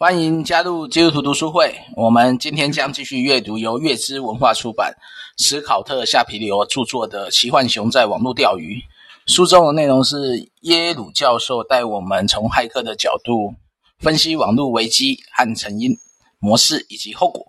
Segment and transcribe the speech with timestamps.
[0.00, 1.74] 欢迎加入基督徒读书会。
[1.96, 4.94] 我们今天将继续阅读由月之文化出版、
[5.38, 8.76] 史考特·夏皮流著作的《奇幻熊在网络钓鱼》。
[9.26, 13.52] 书中的内容是耶鲁教授带我们从骇客的角度
[13.98, 15.96] 分析网络危机和成因、
[16.38, 17.44] 模式以及后果，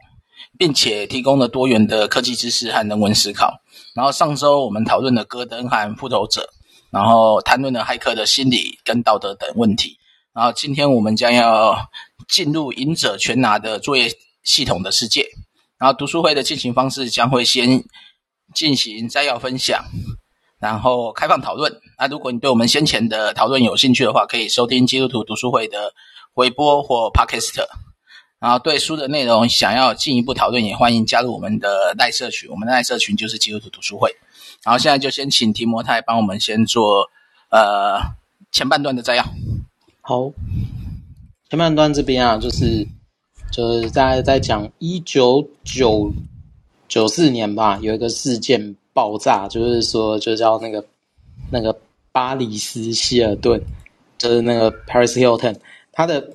[0.58, 3.62] 并且提供了多元的科技知识和人文思考。
[3.94, 6.50] 然后上周我们讨论了戈登和复仇者，
[6.90, 9.98] 然后谈论了骇客的心理跟道德等问题。
[10.34, 11.90] 然后今天我们将要
[12.28, 14.12] 进入赢者全拿的作业
[14.44, 15.28] 系统的世界。
[15.78, 17.84] 然后读书会的进行方式将会先
[18.54, 19.86] 进行摘要分享，
[20.60, 21.80] 然后开放讨论。
[21.98, 25.94] 那如果你对我们先前的讨论有兴趣的话，可以收听基督徒读书会的
[26.34, 27.66] 回播或 Podcast。
[28.40, 32.50] 然后对书的内容想要进一步讨论，也欢迎加入我们的赖社群。
[32.50, 34.16] 我们的赖社群就是基督徒读书会。
[34.64, 37.10] 然后现在就先请提摩太帮我们先做
[37.50, 38.02] 呃
[38.52, 39.26] 前半段的摘要。
[40.10, 40.34] 好，
[41.52, 42.84] 前半段这边啊，就是
[43.52, 46.12] 就是在在讲一九九
[46.88, 50.84] 九四年吧，有一个事件爆炸，就是说就叫那个
[51.52, 51.80] 那个
[52.12, 53.62] 巴里斯希尔顿，
[54.18, 55.56] 就是那个 Paris Hilton，
[55.92, 56.28] 他的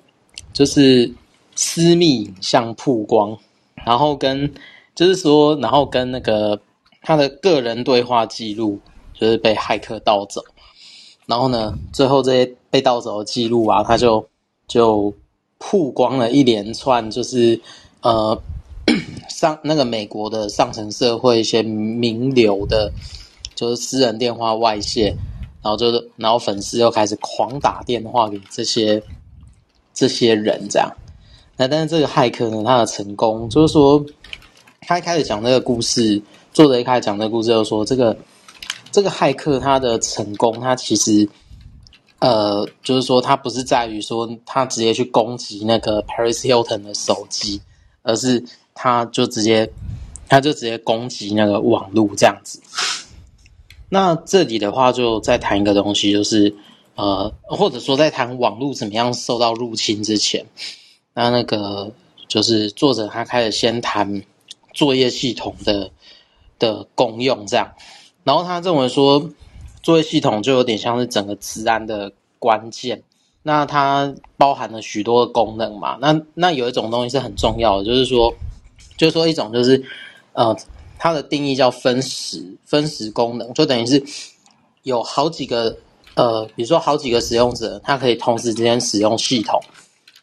[0.52, 1.12] 就是
[1.56, 3.36] 私密影像曝光，
[3.84, 4.54] 然后跟
[4.94, 6.60] 就是说，然后跟那个
[7.02, 8.78] 他的个人对话记录，
[9.14, 10.40] 就是被骇客盗走。
[11.26, 14.28] 然后呢，最后这些被盗走的记录啊，他就
[14.68, 15.12] 就
[15.58, 17.58] 曝光了一连串，就是
[18.02, 18.38] 呃
[19.30, 22.92] 上那个美国的上层社会一些名流的，
[23.54, 25.16] 就是私人电话外泄，
[25.62, 29.02] 然后就是然后粉丝又开始狂打电话给这些
[29.94, 30.92] 这些人，这样。
[31.56, 34.04] 那但是这个骇客呢，他的成功就是说，
[34.82, 36.20] 他一开始讲那个故事，
[36.52, 38.14] 作者一开始讲那个故事，就是说这个。
[38.94, 41.28] 这个骇客他的成功，他其实，
[42.20, 47.60] 呃，就是说他不是在于说他直接去攻击那个 Paris Hilton 的手机，
[48.02, 49.68] 而是他就直接，
[50.28, 52.62] 他就直接攻击那个网络这样子。
[53.88, 56.54] 那这里的话，就再谈一个东西，就是
[56.94, 60.46] 呃，或者说在谈网络怎么样受到入侵之前，
[61.14, 61.90] 那那个
[62.28, 64.22] 就是作者他开始先谈
[64.72, 65.90] 作业系统的
[66.60, 67.68] 的功用这样。
[68.24, 69.30] 然后他认为说，
[69.82, 73.02] 作业系统就有点像是整个治安的关键。
[73.46, 75.98] 那它包含了许多的功能嘛。
[76.00, 78.32] 那那有一种东西是很重要的，就是说，
[78.96, 79.84] 就是说一种就是，
[80.32, 80.56] 呃，
[80.98, 84.02] 它的定义叫分时分时功能，就等于是
[84.84, 85.76] 有好几个
[86.14, 89.60] 呃，比如说好几个使用者，他可以同时之间使用系统。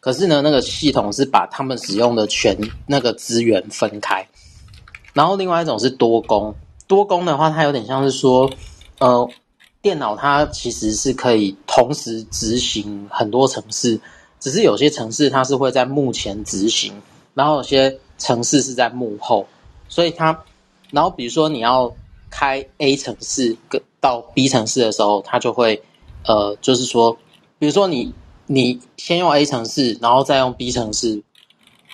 [0.00, 2.58] 可是呢，那个系统是把他们使用的全
[2.88, 4.26] 那个资源分开。
[5.12, 6.52] 然后另外一种是多工。
[6.86, 8.50] 多工的话，它有点像是说，
[8.98, 9.28] 呃，
[9.80, 14.00] 电脑它其实是可以同时执行很多程式，
[14.38, 16.92] 只是有些程式它是会在幕前执行，
[17.34, 19.46] 然后有些程式是在幕后，
[19.88, 20.44] 所以它，
[20.90, 21.92] 然后比如说你要
[22.30, 25.82] 开 A 程式跟到 B 程式的时候，它就会，
[26.26, 27.16] 呃，就是说，
[27.58, 28.12] 比如说你
[28.46, 31.22] 你先用 A 程式，然后再用 B 程式，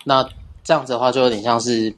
[0.05, 0.29] 那
[0.65, 1.95] 这样子的话就有点像是，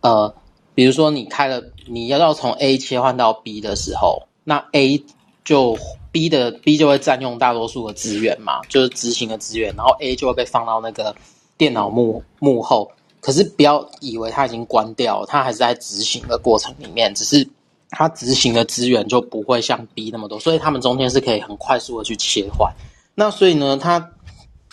[0.00, 0.34] 呃。
[0.78, 5.02] 比如说，你开了，你要要从 A 切换到 B 的时候，那 A
[5.44, 5.76] 就
[6.12, 11.16] B 的 B 就会占用大多数的资源嘛，就是执行的资源，然后 A 就会被放到那个
[11.56, 12.92] 电脑幕幕后。
[13.20, 17.48] 可是不要以为它已经关掉，它还是在执行的过程里面，只是
[17.90, 22.72] 它执行的资源就不会像 B 那么多，所以它们中间是可以很快速的去切换。
[23.16, 24.12] 那所以呢，它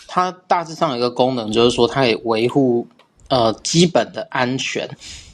[0.06, 2.86] 它大致上有一个功能，就是说它可以维护
[3.26, 4.88] 呃基本的安全。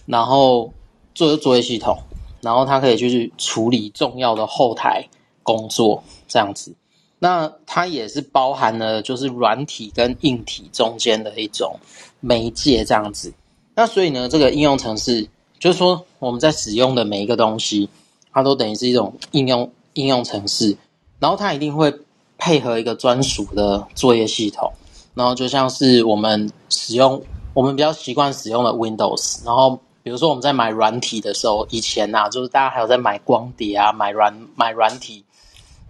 [0.07, 0.73] 然后
[1.15, 1.97] 做作业系统，
[2.41, 5.07] 然后它可以去处理重要的后台
[5.43, 6.75] 工作，这样子。
[7.19, 11.77] 那它也是包含了就是软体跟硬体中间的一种
[12.19, 13.33] 媒介，这样子。
[13.77, 15.29] 那所以呢，这个应用程式
[15.61, 17.89] 就是说我们在使用的每一个东西，
[18.33, 20.77] 它都等于是一种应用应用程式，
[21.21, 21.95] 然后它一定会
[22.39, 24.73] 配合一个专属的作业系统，
[25.15, 27.23] 然后就像是我们使用
[27.55, 29.79] 我们比较习惯使用的 Windows，然后。
[30.03, 35.25] 比如说我们在买软体的时候，以前呐、啊，就是大家还有在买光碟啊、买软买软体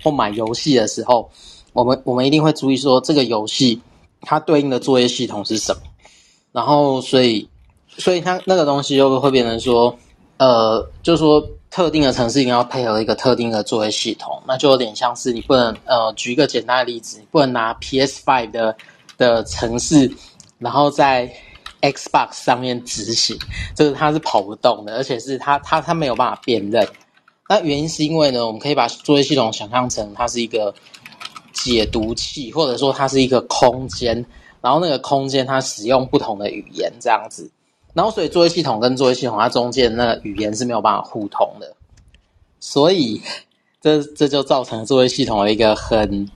[0.02, 1.30] 或买游戏的时候，
[1.72, 3.80] 我们我们一定会注意说这个游戏
[4.20, 5.80] 它对应的作业系统是什么。
[6.52, 7.48] 然后所以
[7.88, 9.96] 所以它那个东西就会变成说，
[10.36, 18.76] 呃，就是说特定的城市一定要配合一个特定的作业系统，那就有点像是你不能呃，举一个简单的例子，你不能拿 PS5 的
[19.16, 20.12] 的城市，
[20.58, 21.32] 然后在。
[21.82, 23.36] Xbox 上面执行，
[23.74, 26.88] 就是它是跑不动的，而且是它它它没有办法辨认。
[27.48, 30.72] 那原因是因为呢，我们可以把作业系统想象成它是一个
[31.52, 34.24] 解读器，或者说它是一个空间，
[34.62, 37.50] 然后那个空间它使用不同的语言这样子，
[37.92, 41.74] 然后所以作业系统跟作业系统它中间那个语言是没有办法互通的，
[42.60, 43.20] 所以
[43.80, 46.30] 这这就造成作业系统的一个很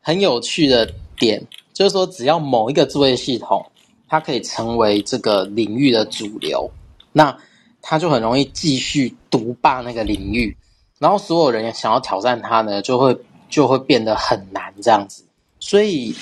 [0.00, 0.88] 很有趣的
[1.18, 1.44] 点，
[1.74, 3.66] 就是说只要某一个作业系统
[4.08, 6.70] 它可以成为这个领域的主流，
[7.12, 7.36] 那
[7.82, 10.56] 它就很容易继续独霸那个领域，
[10.98, 13.16] 然后所有人想要挑战它呢，就会
[13.48, 15.24] 就会变得很难这样子，
[15.60, 16.14] 所以。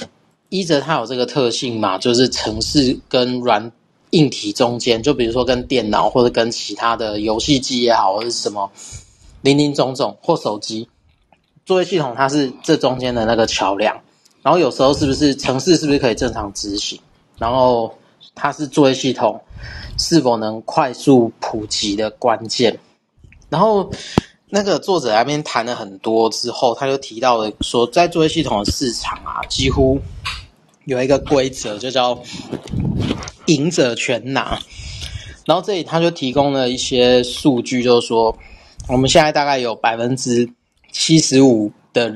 [0.49, 3.73] 依着它有这个特性嘛，就是城市跟软
[4.11, 8.71] 硬体中间，就比如说跟电脑或者跟其他的游戏机也好，或者是什么
[9.43, 10.89] 林林总总或手机
[11.67, 14.01] 作业系统，它是这中间的那个桥梁。
[14.41, 16.99] 然后有时候是不是城市是不是可以正常执行？
[17.39, 17.97] 然后
[18.35, 19.41] 它是作业系统
[19.99, 22.79] 是否能快速普及的关键。
[23.49, 23.91] 然后
[24.51, 30.01] 那个作者那边谈了很多之后，他就提到了说，在作业系统的市场啊，几乎。
[30.85, 32.17] 有一个规则，就叫
[33.47, 34.57] “赢者全拿”。
[35.45, 38.39] 然后这里他就提供了一些数据，就是说，
[38.87, 40.49] 我们现在大概有百分之
[40.93, 42.15] 七十五的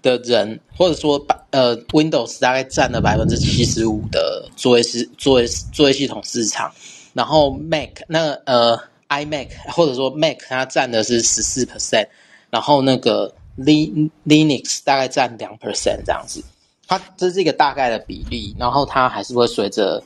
[0.00, 6.72] 的人，或者说百呃，Windows 大概占了百分之七十五的作业是作业作业系统市场。
[7.14, 8.78] 然后 Mac 那呃
[9.08, 12.06] iMac 或者说 Mac 它占的是十四 percent，
[12.50, 16.44] 然后那个 Linux 大概占两 percent 这样子。
[16.86, 20.02] 它这是一个大概的比例，然后它还是会随着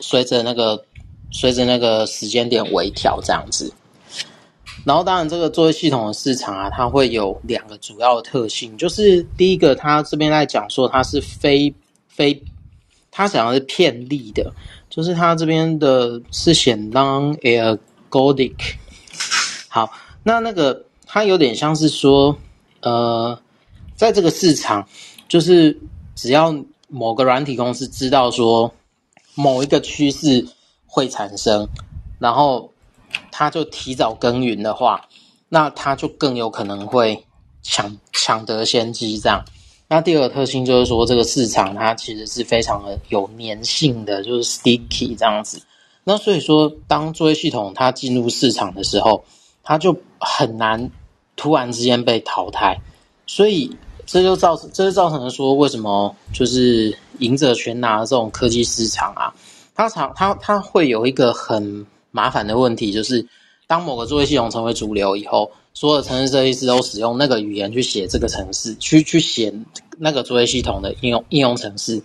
[0.00, 0.84] 随着那个
[1.30, 3.72] 随着那个时间点微调这样子。
[4.86, 11.74] 然后当然这个作业系统的市场啊，它会有两个主要的特性，就是第一个，它这边在讲说它是非
[12.08, 12.40] 非，
[13.10, 14.52] 它想要是片利的，
[14.88, 18.54] 就是它这边的是写 non-ergodic。
[19.68, 19.92] 好，
[20.22, 22.38] 那那个它有点像是说，
[22.80, 23.38] 呃，
[23.94, 24.88] 在这个市场
[25.28, 25.78] 就是。
[26.18, 26.50] 只要
[26.88, 28.72] 某个软体公司知道说
[29.34, 30.48] 某一个趋势
[30.86, 31.68] 会产生，
[32.18, 32.72] 然后
[33.30, 35.08] 他就提早耕耘的话，
[35.48, 37.24] 那他就更有可能会
[37.62, 39.18] 抢抢得先机。
[39.18, 39.44] 这样，
[39.88, 45.62] 那第二个特性就是说，这个市场它其实是非常的有粘性的，就是 sticky 这样子。
[46.04, 49.24] 那所以说，当作业系统它进入市场的时候，
[49.62, 50.90] 它就很难
[51.36, 52.80] 突然之间被淘汰，
[53.26, 53.76] 所以。
[54.08, 59.34] 这就造成，这就造成了说，为什么就是赢者全拿这种科技市场啊，
[59.74, 61.84] 它常它它会有一个很
[62.16, 63.26] 麻烦的问题，就是
[63.66, 69.52] 当某个作业系统成为主流以后，所有城市设计师都使用那个语言去写这个城市，去去写
[69.98, 72.02] 那个作业系统的应用应用程式，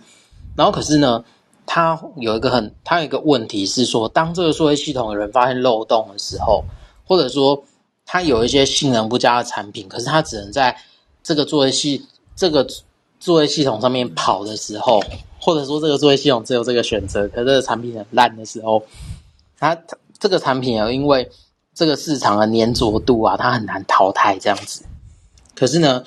[0.54, 1.24] 然后可是呢，
[1.64, 6.62] 它有一个很它有一个问题是说，当这个作业系统的人发现漏洞的时候，
[7.06, 7.64] 或者说
[8.04, 10.76] 它有一些性能不佳的产品，可是它只能在
[11.22, 12.04] 这个作业系
[12.36, 12.66] 这个
[13.18, 15.02] 作业系统上面跑的时候，
[15.40, 18.82] 或者说这个作业系统只有这个选择，可是这个产品很烂的时候，
[19.58, 19.74] 它
[20.22, 21.28] 这个产品啊因为
[21.74, 24.84] 这个市场的粘着度啊，它很难淘汰这样子。
[25.56, 26.04] 可是呢，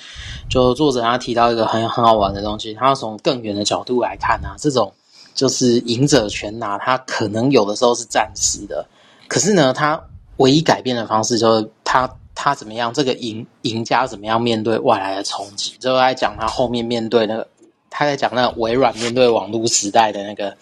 [0.48, 4.90] 就作者他提到一个很很好玩的东西，他要从更远的角度来看啊，这种
[5.34, 8.86] 就是赢者全拿，它可能有的时候是暂时的，
[9.28, 10.02] 可是呢，它
[10.38, 12.10] 唯一改变的方式就是它。
[12.38, 12.92] 他怎么样？
[12.92, 15.72] 这个赢赢家怎么样面对外来的冲击？
[15.80, 17.48] 就在讲他后面面对那个，
[17.88, 20.54] 他在讲那个微软面对网络时代的那个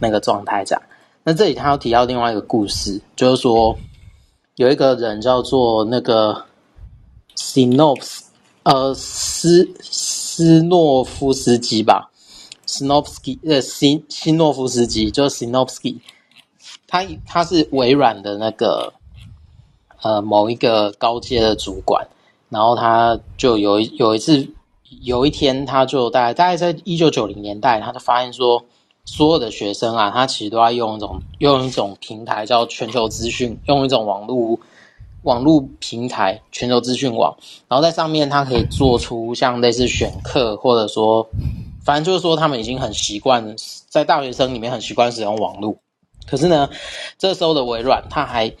[0.00, 0.82] 那个状态这样。
[1.28, 3.78] 那这里他要提到另外一个故事，就是说
[4.56, 6.42] 有一个人叫做那个
[7.34, 8.24] 斯诺夫
[8.62, 12.10] 呃斯斯诺夫斯基吧，
[12.64, 16.00] 斯诺夫斯基呃西西诺夫斯基就是斯诺夫斯基，
[16.86, 18.94] 他他是微软的那个。
[20.00, 22.06] 呃，某一个高阶的主管，
[22.50, 24.48] 然后他就有一有一次，
[25.02, 28.64] 有一天，他就大概大概在一九九零年代，他就发现说，
[29.10, 34.58] 所有的学生啊，他其实都在用一种用一种平台叫全球资讯，用一种网络
[35.22, 37.34] 网络平台全球资讯网，
[37.68, 41.26] 然后在上面他可以做出像类似选课，或者说，
[41.84, 43.56] 反正就是说他们已经很习惯
[43.88, 45.76] 在大学生里面很习惯使用网络，
[46.26, 46.68] 可是呢，
[47.18, 48.54] 这时候的微软他还。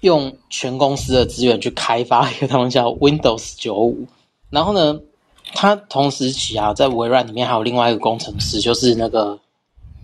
[0.00, 4.06] 用全公司的资源去开发一个东西叫 Windows 九五，
[4.48, 5.00] 然后呢，
[5.54, 9.36] 他同时期啊，在微软里面还有另外一个工程师，就是那个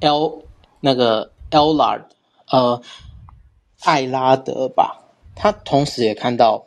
[0.05, 0.43] L
[0.81, 2.03] 那个 Lard
[2.51, 2.81] 呃
[3.81, 5.01] 艾拉德吧，
[5.35, 6.65] 他同时也看到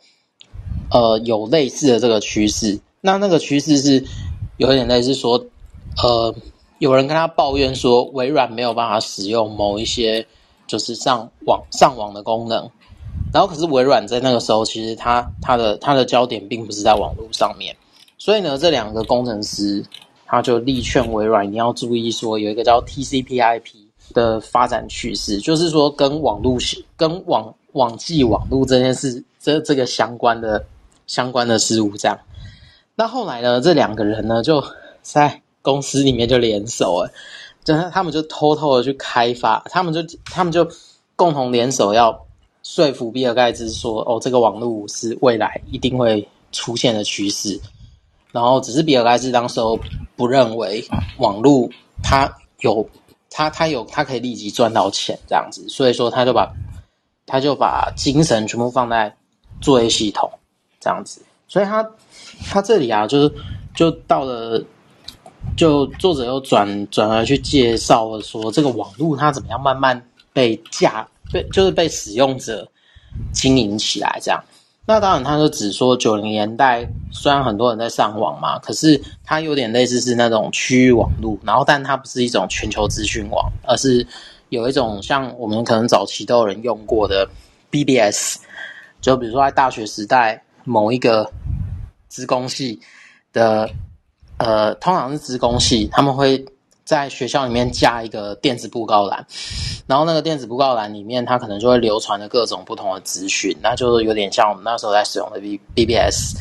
[0.90, 4.04] 呃有类似的这个趋势，那那个趋势是
[4.56, 5.44] 有点类似说，
[6.02, 6.34] 呃，
[6.78, 10.26] 有人跟他抱怨说微软没有办法使用某一些
[10.66, 12.70] 就是上网上网的功能。
[13.32, 17.76] 然后，可是微软在那个时候，其实它它的它的焦点并不是在网络上面，
[18.16, 19.84] 所以呢，这两个工程师
[20.28, 23.72] 他就力劝微软一定要注意说有一个叫 TCP/IP
[24.12, 26.58] 的发展趋势，就是说跟网络、
[26.96, 30.64] 跟网网际网络这件事这这个相关的
[31.06, 32.18] 相关的事物这样。
[32.94, 34.62] 那后来呢，这两个人呢就
[35.02, 37.10] 在公司里面就联手了，
[37.64, 40.68] 就他们就偷偷的去开发，他们就他们就
[41.16, 42.26] 共同联手要
[42.62, 47.58] 说服比尔盖茨说，哦，这个网络是未来一定会出现的趋势。
[48.32, 49.78] 然后只是比尔盖茨当时候
[50.16, 50.84] 不认为
[51.18, 51.68] 网络
[52.02, 52.30] 他
[52.60, 52.88] 有
[53.30, 56.52] 他他有他可以立即赚到钱这样子，所以说他就把
[57.26, 59.14] 他就把精神全部放在
[59.60, 60.30] 作业系统
[60.80, 61.88] 这样子，所以他
[62.50, 63.34] 他这里啊就是
[63.74, 64.62] 就到了
[65.56, 70.00] 就作者又转转而去介绍了说这个网络它怎么样慢慢
[70.32, 72.68] 被架被就是被使用者
[73.32, 74.42] 经营起来这样。
[74.88, 84.06] 那当然，他就只说九零年代虽然很多人在上网嘛，可是它有点类似是那种区域网络，然后但它不是一种全球资讯网，而是
[84.48, 87.28] 有一种像我们可能早期都有人用过的
[87.70, 88.38] BBS，
[89.02, 91.30] 就比如说在大学时代某一个
[92.08, 92.80] 资工系
[93.30, 93.68] 的，
[94.38, 96.42] 呃，通常是资工系，他们会。
[96.88, 99.26] 在学校里面架一个电子布告栏，
[99.86, 106.38] 然后那个电子布告栏里面，它可能就会流传着各种不同的资讯，那就有点像我们那时候在使用的 B BBS，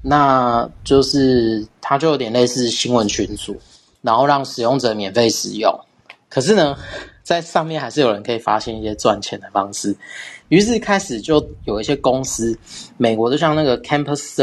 [0.00, 3.60] 那就是它就有点类似新闻群组，
[4.00, 5.76] 然后让使用者免费使用。
[6.28, 6.76] 可是呢，
[7.24, 9.92] 在上面还是有人可以发现一些赚钱的方式，
[10.50, 12.56] 于是开始就有一些公司，
[12.96, 14.36] 美国就像那个 Campus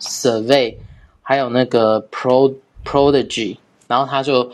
[0.00, 0.74] Survey，
[1.22, 2.52] 还有那个 Pro
[2.84, 3.56] Prodigy。
[3.88, 4.52] 然后他就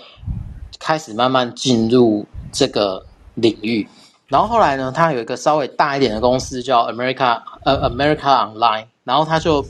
[0.79, 3.87] 开始慢慢进入这个领域，
[4.29, 9.67] 然后后来呢，他有一个稍微大一点的公司叫 America 呃 America Online，然后他就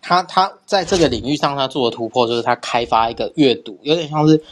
[0.00, 4.42] 他他在这个领域上他做的突破就是他开发一个阅读，有点像是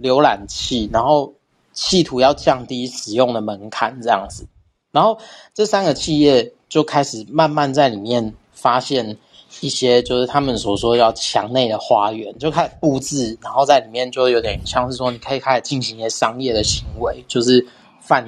[0.00, 1.34] 浏览器，然后
[1.72, 4.46] 企图要降低使用的门槛这样子，
[4.92, 5.18] 然后
[5.52, 9.18] 这三个企业就开始慢慢在里面发现。
[9.60, 17.64] 一些就是他们所说要墙内的花园，就开始布置，然后在里面就有点像是说，你可以开始进行一些商业的行为，就是
[18.00, 18.26] 贩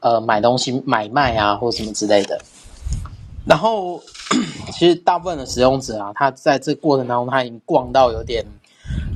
[0.00, 2.40] 呃买东西买卖啊，或什么之类的。
[3.46, 4.02] 然后
[4.72, 8.44] 其实大部分的使用者啊，他在这过程当中，他已经逛到有点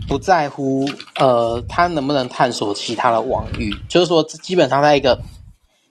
[0.06, 0.86] 不在乎
[1.18, 5.18] 呃，他能不能探索其他的网域，就是说基本上在一个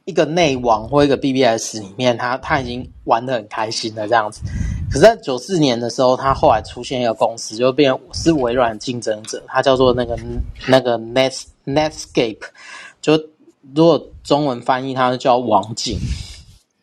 [0.06, 4.42] 一个内网或一个 BBS 里面，他他已经玩的很开心了这样子。
[4.89, 10.17] 可是，在九四年的时候，他后来出现一个公司，就变是微软竞争者，它叫做那个
[10.65, 12.39] 那个 Net Netscape，
[13.01, 13.22] 就
[13.75, 16.00] 如果中文翻译，它就叫网景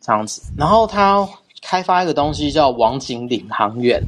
[0.03, 0.43] 这样子。
[0.59, 1.27] 然后他
[1.63, 4.03] 开发一个东西叫网景领航员，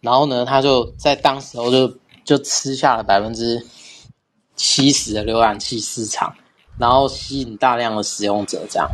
[0.00, 1.92] 然后呢，他就在当时候就
[2.24, 3.66] 就吃下了百分之
[4.54, 6.32] 七十的浏览器市场，
[6.78, 8.88] 然后吸引大量的使用者这样。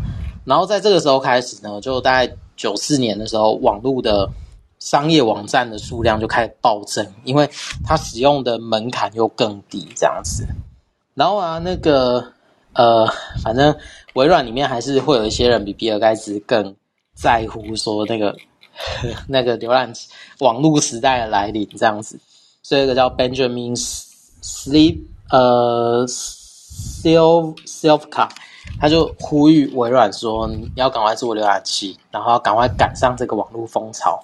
[0.46, 2.34] 然后在这个时候开始呢，就大概。
[2.56, 4.30] 九四年的时候，网络的
[4.78, 7.48] 商业网站的数量就开始暴增，因为
[7.84, 10.46] 它使用的门槛又更低，这样子。
[11.14, 12.32] 然后啊，那个
[12.72, 13.06] 呃，
[13.42, 13.76] 反正
[14.14, 16.74] 微软里面还是会有一些人比比尔盖茨更
[17.14, 18.36] 在乎说那个
[19.28, 20.08] 那个浏览器
[20.40, 22.18] 网络时代的来临，这样子。
[22.62, 23.76] 所以有一个叫 Benjamin
[24.42, 24.98] Sleep
[25.30, 28.28] 呃 Self Selfka
[28.80, 34.22] 他就呼吁微软说：“你要赶快做浏览器，然后赶快赶上这个网络风潮。”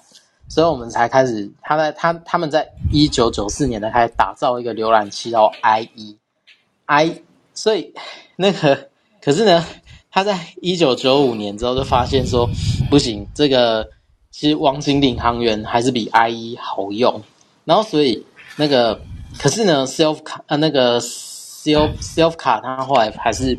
[0.49, 1.49] 所以，我们才开始。
[1.61, 7.21] 他在他他们在一九九四年呢，开始打造一个浏览器叫 IE，I。
[7.53, 7.93] 所以，
[8.35, 8.89] 那个
[9.21, 9.65] 可是呢，
[10.11, 12.49] 他在一九九五年之后就发现说
[12.91, 13.89] ：“不行，这个
[14.29, 17.23] 其实网景领航员还是比 IE 好用。”
[17.63, 18.25] 然后，所以
[18.57, 18.99] 那个
[19.39, 23.57] 可是呢，Self 卡呃那个 Self Self 卡，他后来还是。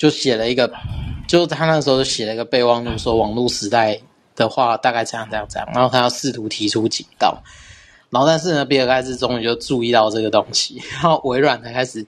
[0.00, 0.72] 就写了一个，
[1.28, 4.00] 就他那时候就写了一个备忘录，说网络时代
[4.34, 7.36] 的话大概这样这样这样，然后他要试图提出警告，
[8.08, 12.02] 然后但是呢，比尔盖茨终于就注意到这个东西，然后微软才开始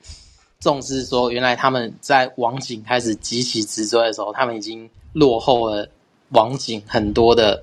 [0.58, 5.86] 重视说，原来他们在网景开始急起直追的时候，他们已经落后了
[6.30, 7.62] 网景很多的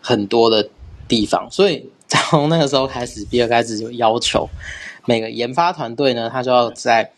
[0.00, 0.64] 很多的
[1.08, 4.48] 地方，所以 从那个时候开始，比尔盖茨就要求
[5.04, 7.10] 每个研发团队呢，他就要在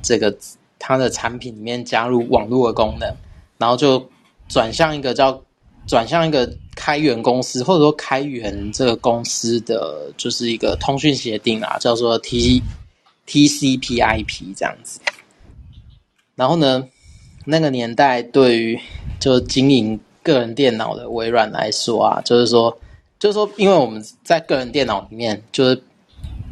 [0.00, 0.32] 这个。
[0.78, 3.12] 它的产品里面加入网络的功能，
[3.58, 4.08] 然后就
[4.48, 5.42] 转向一个叫
[5.86, 12.62] 转向一个开源公司，或者说开源这个公司的就是一个通讯协定啊，叫做 T
[13.26, 15.00] TCP/IP 这样子。
[16.34, 16.88] 然后呢，
[17.44, 18.78] 那个年代对于
[19.18, 22.78] 就经营个人电脑的微软来说啊，就是说
[23.18, 25.82] 就是说，因为我们在个人电脑里面就是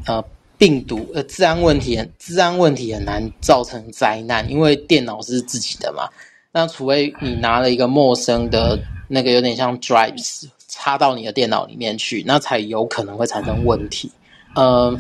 [0.06, 0.24] 呃
[0.58, 6.08] 病毒呃，治安问题，治安问题很难造成灾难，因为电脑是自己的嘛。
[6.52, 14.10] 那除非你拿了一个陌生的那个有点像 drives 插到你的电脑里面去，那才有可能会产生问题。
[14.54, 14.96] 呃，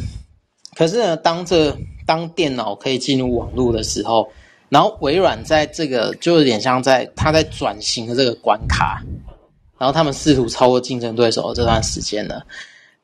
[0.74, 4.28] 可是呢，当这当电脑可以进入网络的时候，
[4.68, 9.02] 然后微软在这个就有点像在它在转型的这个关卡，
[9.78, 12.42] 然后他们试图超过竞争对手的这段时间呢。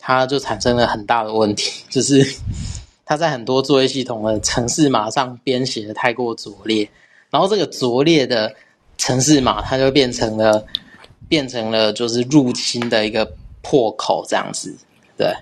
[0.05, 2.27] 它就产生了很大的问题， 就是
[3.07, 6.89] 它在很多作业系统的程式码上编写的太过拙劣，
[7.31, 8.53] 然后这个拙劣的
[8.99, 10.65] 程式码，它就变成了
[11.29, 13.33] 变成了就是入侵的一个
[13.63, 14.77] 破口这样子，
[15.17, 15.33] 对。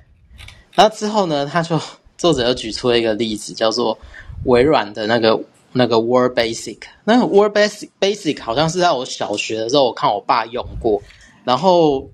[0.75, 1.81] 然后之后呢，他就
[2.19, 3.99] 作者又举出了一个例子，叫做
[4.45, 5.41] 微软的那个
[5.73, 11.01] 那个 Word Basic，那个 Word Basic Basic 好像是在我小学的时候，我看我爸用过，
[11.45, 12.09] 然后。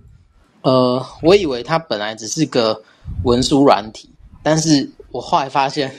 [0.67, 2.83] 呃，我以为它本来只是个
[3.23, 4.11] 文书软体，
[4.43, 5.95] 但是我后来发现，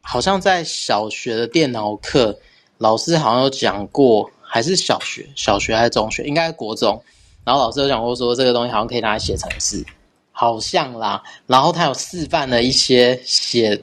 [0.00, 2.38] 好像在小学的电脑课，
[2.78, 7.02] 老师好像有讲过，还是小学，小学还是中学，应该国中，
[7.42, 9.84] 然后老师有讲过说这个东西好像可以拿来写程式，
[10.30, 13.74] 好像啦，然后他有示范了一些写，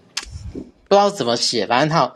[0.54, 2.10] 不知道怎么写，反正他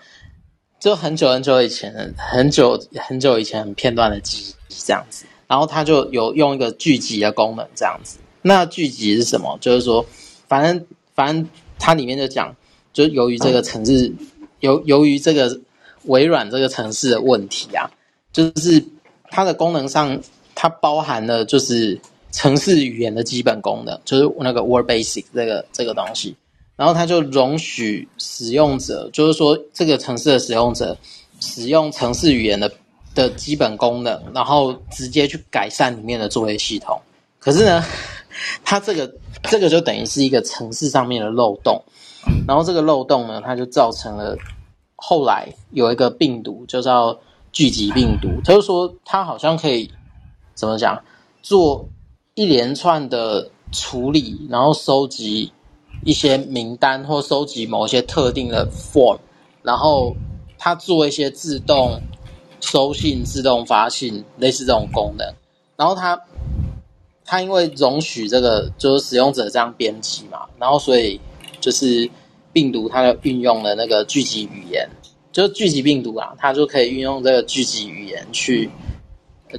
[0.80, 5.26] 就很久很久以前的，很久很久以前很片段的记忆这样子。
[5.54, 8.18] 然后它就有用一个聚集的功能，这样子。
[8.42, 9.56] 那聚集是什么？
[9.62, 10.04] 就是说，
[10.48, 10.84] 反正
[11.14, 12.56] 反正它里面就讲，
[12.92, 14.12] 就由于这个城市，
[14.62, 15.62] 由由于这个
[16.06, 17.88] 微软这个城市的问题啊，
[18.32, 18.84] 就是
[19.30, 20.20] 它的功能上，
[20.56, 26.36] 它包含了就是城市语言的基本功能，就是那个 Word Basic 这个这个东西。
[26.76, 30.98] 然后它就容许使用者，就是说这个城市的使用者
[31.40, 32.72] 使用城市语言的。
[33.14, 37.00] 的基本功能，然后直接去改善里面的作业系统。
[37.40, 37.84] 可是呢，
[38.64, 41.82] 它这个这个就等于是一个城市上面的漏洞。
[42.48, 44.38] 然后这个漏洞呢，它就造成了
[44.96, 47.18] 后来有一个病毒，就叫
[47.52, 48.30] 聚集病毒。
[48.46, 49.92] 他就说，它好像可以
[50.56, 51.04] 怎么讲，
[51.42, 51.86] 做
[52.36, 55.52] 一连串的处理，然后收集
[56.06, 59.20] 一些名单或收集某些特定的 form，
[59.62, 60.16] 然后
[60.58, 62.02] 它做一些自动。
[62.64, 65.28] 收信、自动发信，类似这种功能。
[65.76, 66.20] 然后它，
[67.26, 71.20] 它因为容许这个就是使用者这样编辑嘛，然后所以
[71.60, 72.10] 就是
[72.54, 74.88] 病毒它就运用了那个聚集语言，
[75.34, 78.70] 就是聚集病毒啊，它就可以运用这个聚集语言去，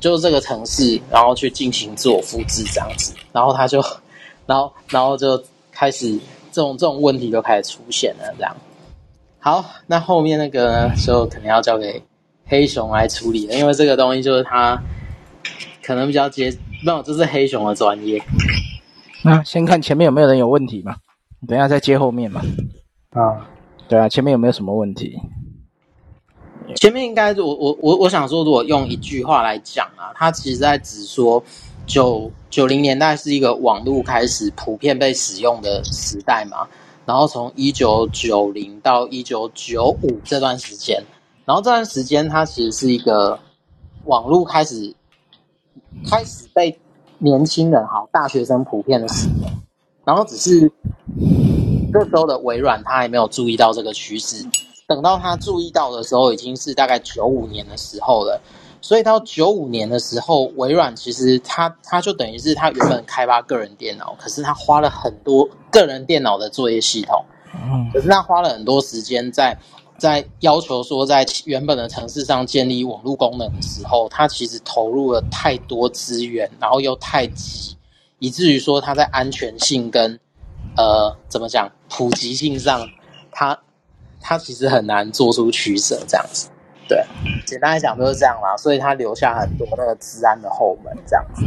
[0.00, 3.12] 就是这个程式，然后去进行自我复制这样子。
[3.32, 3.84] 然后它就，
[4.46, 6.18] 然后然后就开始
[6.50, 8.56] 这种这种问题就开始出现了这样。
[9.40, 12.02] 好，那后面那个呢，就可能要交给。
[12.46, 14.80] 黑熊来处理的，因为这个东西就是他
[15.82, 16.50] 可能比较接，
[16.84, 18.22] 没有，这是黑熊的专业。
[19.22, 20.96] 那先看前面有没有人有问题嘛？
[21.48, 22.42] 等一下再接后面嘛。
[23.10, 23.48] 啊，
[23.88, 25.18] 对啊，前面有没有什么问题？
[26.76, 31.42] 前面应该我我我我想说，如果用一句话来讲啊，它其实在指说
[31.86, 36.66] 九九零年代是一个网络开始普遍被使用的时代嘛，
[37.06, 41.02] 然后从一九九零到一九九五这段时间。
[41.46, 43.38] 然后这段时间，它其实是一个
[44.04, 44.94] 网络开始
[46.08, 46.78] 开始被
[47.18, 49.50] 年轻人、哈大学生普遍的使用。
[50.06, 50.72] 然后只是
[51.92, 54.42] 这时候的微软，他还没有注意到这个趋势。
[54.86, 58.40] 等到他注意到的时候，已经是大概九五年的时候了。
[58.80, 67.22] 所以到九五年的时候，微软其实他他就等于是他原本开发个人电脑，可是他花了很多个人电脑的作业系统，
[67.92, 69.58] 可是他花了很多时间在。
[70.04, 77.74] 在要求说，在原本的城市上建立网络功能的时候，它其实投入了太多资源，然后又太急，
[78.18, 80.20] 以至于说它在安全性跟
[80.76, 82.86] 呃怎么讲普及性上，
[83.32, 83.58] 它
[84.20, 86.50] 它其实很难做出取舍，这样子。
[86.86, 87.02] 对，
[87.46, 91.42] 简单来讲就是这样啦，所以它留下很多那个治安的后门，这样子。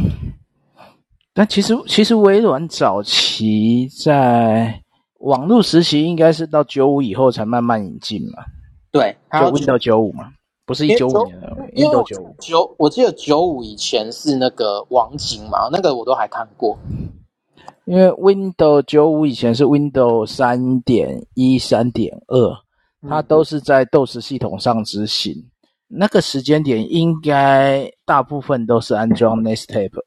[1.32, 4.82] 但其实其实微软早期在。
[5.18, 8.44] 网络时期应该是到九五以后才慢慢引进嘛？
[8.90, 10.32] 对，就 Windows 九五嘛，
[10.64, 12.36] 不是一九五年的 Windows 九五。
[12.38, 16.78] 九，我记得九五以前是那个网景嘛，那个我都还看过。
[17.84, 22.56] 因为 Windows 九五以前是 Windows 三点一、三点二，
[23.08, 25.32] 它都是在 DOS 系统上执行。
[25.32, 25.48] 嗯、
[25.88, 30.00] 那个时间点应该大部分都是安装 Netscape。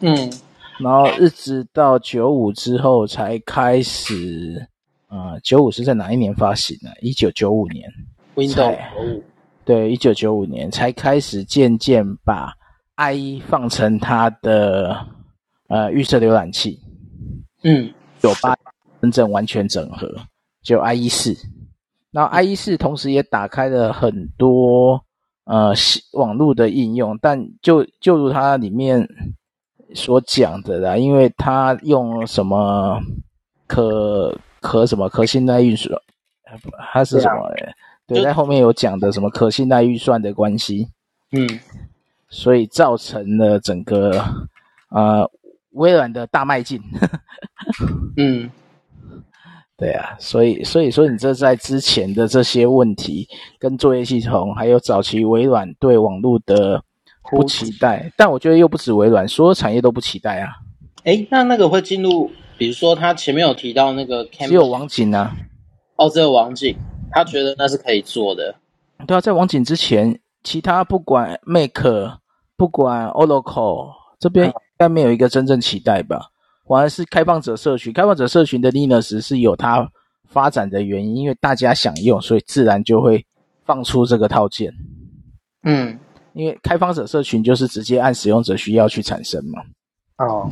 [0.00, 0.32] 嗯。
[0.78, 4.66] 然后一直到九五之后才开始，
[5.08, 6.90] 呃，九五是在哪一年发行的？
[7.00, 7.90] 一九九五年
[8.34, 9.22] ，Windows
[9.64, 12.52] 对，一九九五年才开始渐渐把
[12.96, 15.06] IE 放成它的
[15.68, 16.80] 呃预设浏览器。
[17.62, 18.56] 嗯，九八
[19.00, 20.08] 真正完全整合。
[20.62, 21.36] 就 IE 四。
[22.10, 25.04] 然后 IE 四同时也打开了很多
[25.44, 25.72] 呃
[26.12, 29.08] 网络的应用，但就就如它里面
[29.94, 33.00] 所讲的啦，因为他用什么
[33.66, 36.00] 可可什么可信赖运算，
[36.92, 37.48] 他是什么？
[38.06, 40.88] 对，在后面有讲的什么可信赖预算的关系，
[41.32, 41.48] 嗯，
[42.28, 44.24] 所以造成了整个
[44.90, 45.28] 呃
[45.72, 46.80] 微软的大迈进，
[48.16, 48.48] 嗯，
[49.76, 56.82] 对啊，所以所以说你这在之前的这些问题跟作业系统，还有早期微软对网络的
[57.30, 60.50] 不期待，但我觉得又不止微软，所有产业都不期待啊。
[61.04, 65.36] 诶，那那个会进入，比如说他前面有提到那个，只有网景啊，
[65.96, 66.76] 哦，只有网景。
[67.12, 68.54] 他觉得那是可以做的，
[69.06, 71.80] 对啊，在网景之前，其他不管 Mac，
[72.56, 76.28] 不管 Oracle 这边应该没有一个真正期待吧。
[76.66, 79.88] 反而是开放者社群，开放者社群的 Linux 是有它
[80.28, 83.24] 发展的原因，因为大家想用，所以自然就会
[83.64, 84.74] 放出这个套件。
[85.62, 85.98] 嗯，
[86.36, 89.62] 因为开放者社群就是直接按使用者需要去产生嘛。
[90.18, 90.50] 哦，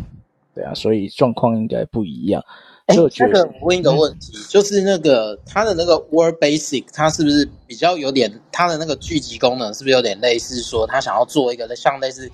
[0.55, 2.43] 对啊，所以状况应该不一样。
[2.87, 12.31] 哎，那个我问一个问题，嗯、就是那个它的那个 Word Basic，它是不是比较有点它的那个聚集功能，是不是有点类似说，它想要做一个像类似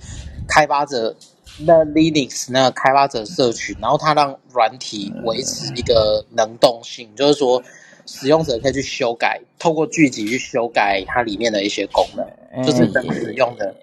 [0.47, 1.13] 开发者
[1.59, 7.61] 那 Linux 那个开发者社群，然后它让软体维持一个能动性，嗯、就是说
[8.05, 13.73] 使用者可以去修改，透过聚集去修改它里面的一些功能，嗯、就是能使用的。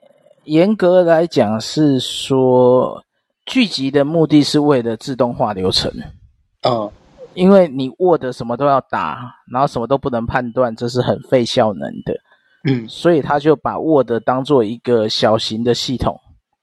[0.45, 3.05] 严格来讲是说，
[3.47, 5.93] 聚集的目的是为了自动化流程。
[6.63, 6.91] 嗯，
[7.35, 12.15] 因为你 Word 什么都要打，然后什么都不能判断，这是很费效能的。
[12.69, 16.19] 嗯，所以他就把 Word 当做一个小型的系统，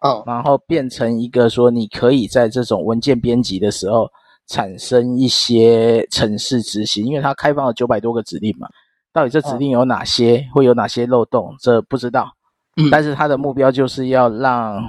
[0.05, 4.09] 嗯，然后变成一个说你可以在这种文件编辑的时候
[4.47, 8.67] 产生一些程式执行，因为它开放了九百多个指令嘛，
[9.13, 12.31] 到底这指令有哪些，嗯、会有哪些漏洞，这不知道。
[12.77, 14.83] 嗯，但是它的目标就是要让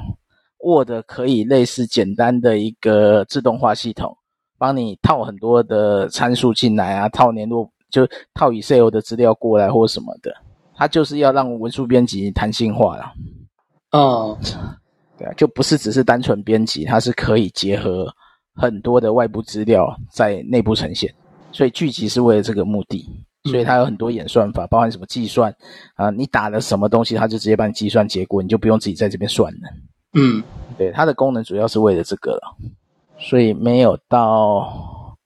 [0.64, 4.16] Word 可以类似简单的一个自动化系统。
[4.58, 10.34] 帮你套很多的参数进来啊，套联络就套 Excel 的资料过来或什么的，
[10.74, 13.12] 它就是要让文书编辑弹性化了。
[13.92, 14.38] 哦，
[15.18, 18.10] 对啊，就不是只是单纯编辑，它是可以结合
[18.56, 21.12] 很多的外部资料在内部呈现。
[21.52, 23.08] 所以聚集是为了这个目的，
[23.44, 25.54] 所以它有很多演算法，包含什么计算
[25.94, 29.60] 啊，你打了什么东西，它就直接帮你计算结果，你就不用自己在这边算了。
[30.14, 30.42] 嗯，
[30.76, 32.56] 对，它的功能主要是为了这个了。
[33.18, 35.16] 所以没有到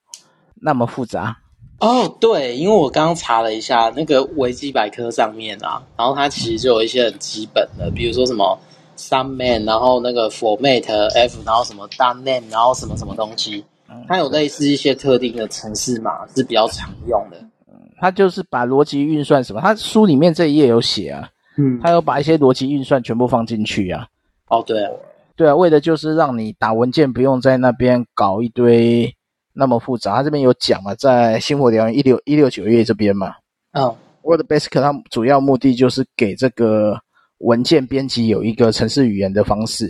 [0.54, 1.36] 那么复杂
[1.80, 2.06] 哦。
[2.20, 8.56] 对，因为我刚刚查了一下那个维基百科上面啊，然后它其实就有一些很基本的，比如说什么
[9.00, 10.84] subman，然后那个 format
[11.14, 13.64] f，然后什么 dot name，然后什么什么东西，
[14.06, 17.38] 它有类似一些特定的程式码是比较常用的。
[17.68, 24.06] 嗯，它就是把逻辑运算什么，它书里面这一页有写啊，嗯，它有把一些逻辑运算全部放进去啊。
[24.48, 24.90] 哦，对啊。
[25.36, 29.16] 对啊，为的就是让你打文件不用在那边搞一堆
[29.54, 30.16] 那么复杂。
[30.16, 33.36] 它这边有讲嘛，在星火燎原一六一六九页这边嘛。
[33.72, 37.00] 嗯，Word Basic 它主要目的就是给这个
[37.40, 39.86] 文件编辑有一个程式语言的方式，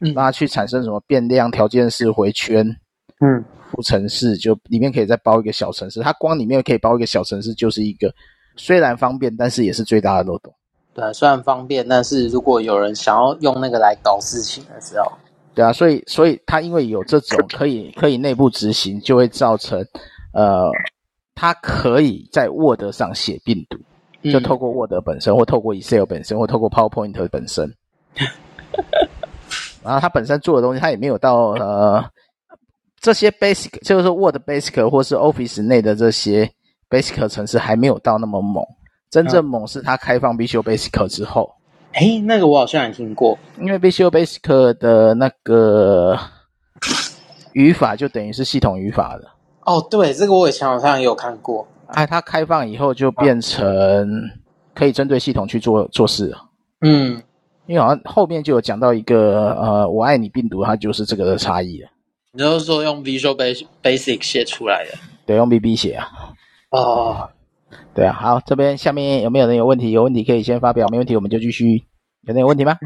[0.00, 2.66] 嗯，让它去产生什么变量、条件式、回圈，
[3.20, 6.00] 嗯，副程式，就里面可以再包一个小程式。
[6.00, 8.12] 它光里面可以包一个小程式，就是一个
[8.56, 10.52] 虽然方便，但是也是最大的漏洞。
[10.94, 15.12] 对，虽然方便，但是如果有人想要用那个来搞事情的时候，
[15.54, 19.78] 对啊，所以所以它因为有这种可以可以内部执行，就会造成，
[20.32, 20.70] 呃，
[21.34, 23.76] 它可以在 Word 上写病毒，
[24.32, 27.74] 就透过 Word 本身，或透过 Excel 本身，或透过 PowerPoint 本身，
[29.82, 32.04] 然后它本身做的东西，它也没有到呃
[33.00, 36.50] 这些 Basic，就是说 Word Basic 或是 Office 内的这些
[36.88, 38.64] Basic 程式还没有到那么猛。
[39.10, 41.54] 真正猛是它开放 Visual Basic 之后，
[41.92, 46.18] 诶，那个我好像也听过，因为 Visual Basic 的那个
[47.52, 49.28] 语法就等于是系统语法的。
[49.60, 51.68] 哦，对，这个我以前好像也有看过。
[51.88, 54.08] 哎，它开放以后就变成
[54.74, 56.38] 可以针对系统去做做事了。
[56.80, 57.22] 嗯，
[57.66, 61.88] 因为好像后面就有讲到一个呃，我爱你病毒，它就是这个的差异了。
[62.32, 63.36] 你就是说用 Visual
[63.82, 64.98] Basic 写出来的？
[65.26, 66.08] 对，用 VB 写啊。
[66.70, 67.30] 哦。
[67.94, 69.92] 对啊，好，这边下面有没有人有问题？
[69.92, 71.84] 有问题可以先发表，没问题我们就继续。
[72.22, 72.76] 有人有问题吗？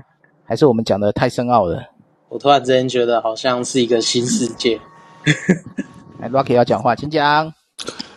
[0.44, 1.82] 还是我们讲的太深奥了？
[2.28, 4.78] 我突然之间觉得好像是一个新世界。
[6.18, 7.52] 来，Rocky 要讲话，请讲。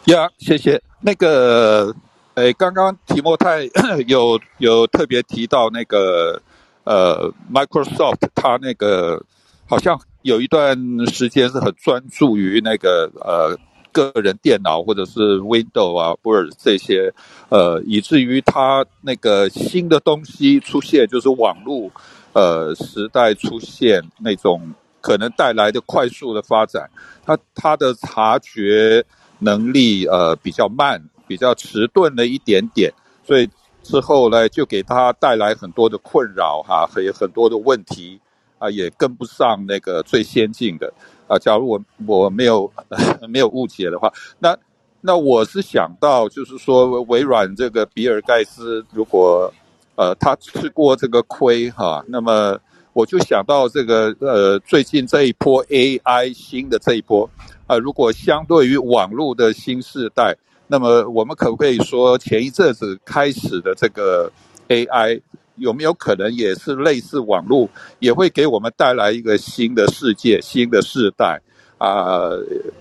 [0.06, 0.82] 呀谢谢。
[1.02, 1.94] 那个，
[2.36, 3.70] 诶，刚刚提莫泰
[4.08, 6.42] 有有特别提到那个，
[6.84, 9.24] 呃，Microsoft 它那个
[9.68, 10.78] 好像有一段
[11.12, 13.58] 时间是很专注于那个，呃。
[13.94, 17.14] 个人电脑或者是 Windows 啊、Word 这些，
[17.50, 21.92] 呃，以至于它那个新的东西出现，就是网络
[22.32, 26.90] 呃时代出现那种可能带来的快速的发展，
[27.26, 29.04] 它它的察觉
[29.41, 32.91] 能力呃比较慢，比较迟钝了一点点，
[33.23, 33.49] 所以
[33.84, 38.19] 之后呢就给他带来很多的困扰哈，还有很多的问题
[38.60, 40.93] 啊，也跟不上那个最先进的。
[41.27, 42.71] 啊，假如我我没有
[43.27, 44.56] 没有误解的话，那
[44.99, 49.51] 那我是想到，就是说微软这个比尔盖茨，如果
[49.95, 52.60] 呃他吃过这个亏哈，那么
[52.93, 57.30] 我就想到这个呃最近这一波 AI 新的这一波
[57.67, 60.36] 啊，如果相对于网络的新世代，
[60.67, 64.32] 那么我们可不可以说前一阵子开始的这个
[64.67, 65.21] AI？
[65.58, 71.39] 有没有可能也是类似网络，也会给我们带来一个新的世界、新的世代
[71.77, 72.32] 啊？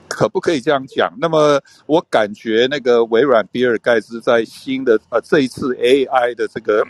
[0.09, 1.13] 可不可以这样讲？
[1.21, 6.83] 那么我感觉那个微软比尔盖茨在新的呃这一次 AI 的这个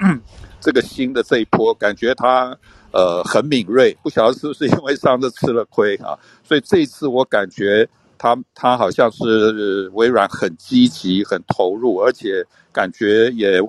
[0.61, 2.57] 这个新的这一波，感觉他
[2.93, 6.19] 呃很敏锐，不晓得是不是因为上次吃了亏啊？
[6.45, 13.61] 所以这一次我感觉他他好像是微软很积极、很投入，而且感觉也。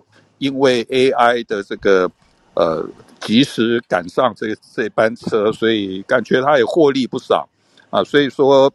[0.42, 2.10] 因为 AI 的这个
[2.56, 2.84] 呃
[3.20, 7.48] 及时赶上这这班车，所以感觉他也获利不少
[7.92, 8.04] 啊。
[8.04, 8.74] 所以说，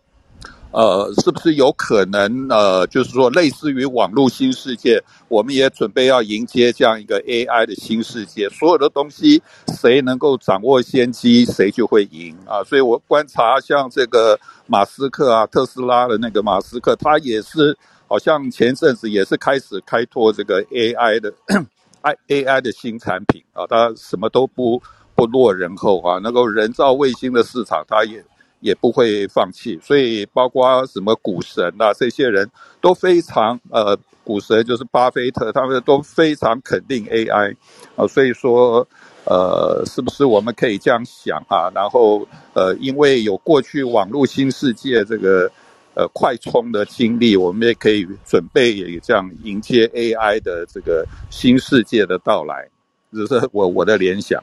[0.73, 8.49] 呃，是不是有可能呃，就是说类似于网络新世界，我们也准备要迎接这样一个 AI 的新世界。
[8.51, 9.43] 所有的东西，
[9.81, 12.63] 谁能够掌握先机，谁就会赢啊。
[12.65, 17.77] 所以我观察像这个马斯克啊，特斯拉的那个马斯克，他也是。
[18.09, 21.35] 好像前阵子也是开始开拓这个 AI 的
[22.29, 24.81] AI 的新产品啊，他什么都不
[25.17, 28.25] 不落人后啊，那个人造卫星的市场他也
[28.67, 32.51] 也不会放弃，所以包括什么股神啊这些人
[32.81, 37.57] 都非常呃，股神就是巴菲特，他们都非常肯定 AI
[37.95, 38.87] 啊，所以说
[39.25, 41.71] 呃，是不是我们可以这样想啊？
[41.75, 45.51] 然后呃，因为有过去网络新世界这个。
[45.99, 52.69] 呃，快充的经历，我们也可以准备也这样迎接 AI 的这个新世界的到来，
[53.15, 54.39] 这是我我的联想。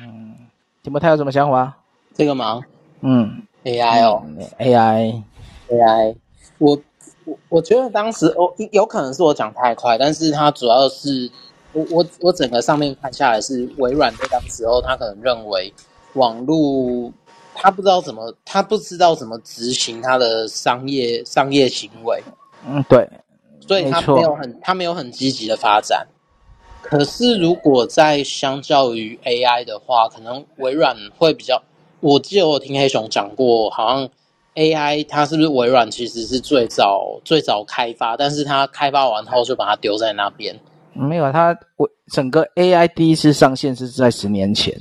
[0.00, 0.34] 嗯，
[0.82, 1.76] 提摩太有什么想法？
[2.14, 2.62] 这个吗？
[3.02, 4.22] 嗯，AI 哦
[4.60, 6.16] ，AI，AI，
[6.58, 6.78] 我
[7.24, 11.28] 我我觉得当时我，有可能是我讲太快，但是它主要是
[11.72, 15.74] 我我我整个上面看下来是微软在当时候，他可能认为
[16.14, 17.12] 网络。
[17.58, 22.22] 他不知道怎么，他不知道怎么执行他的商业商业行为。
[22.66, 23.08] 嗯，对，
[23.66, 26.06] 所以他没有很他没有很积极的发展。
[26.82, 31.62] 可是如果在相较于 AI 的话，可能微软会比较。
[32.00, 34.08] 我记得我听黑熊讲过，好像
[34.54, 40.58] AI 它是不是微软其实是最早最早开发，但是它开发完后就把它丢在那边。
[40.92, 44.74] 没有，它我整个 AI 第一次上线是在十年前。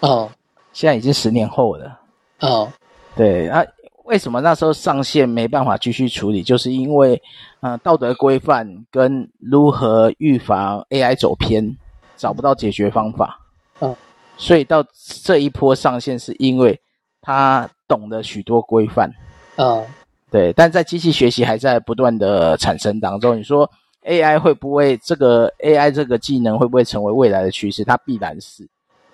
[0.00, 0.30] 哦，
[0.72, 1.98] 现在已经十年后了。
[2.40, 2.70] 哦，
[3.16, 3.64] 对啊，
[4.04, 6.42] 为什么那时候上线没办法继续处理？
[6.42, 7.22] 就是因为，
[7.60, 11.76] 呃，道德规范跟如何预防 AI 走偏，
[12.16, 13.40] 找不到解决方法。
[13.80, 13.94] 嗯，
[14.36, 14.84] 所以到
[15.22, 16.80] 这一波上线，是因为
[17.20, 19.10] 他懂得许多规范。
[19.56, 19.84] 嗯，
[20.30, 23.38] 对，但在机器学习还在不断的产生当中。
[23.38, 23.70] 你说
[24.04, 27.84] AI 会不会这个 AI 这个技能会不会成为未来的趋势？
[27.84, 28.66] 它必然是。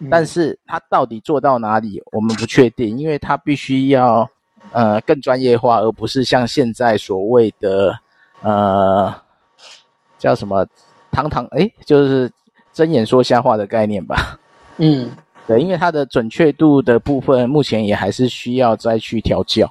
[0.09, 4.27] 但是它到底做到哪里，我们不确定，因为它必须要
[4.71, 7.93] 呃更专业化，而不是像现在所谓的
[8.41, 9.13] 呃
[10.17, 10.65] 叫什么
[11.11, 12.31] 堂堂哎，就是
[12.73, 14.38] 睁眼说瞎话的概念吧。
[14.79, 15.11] 嗯，
[15.47, 19.71] 对，因为它的准确度的部分目前也还是需要再去调教。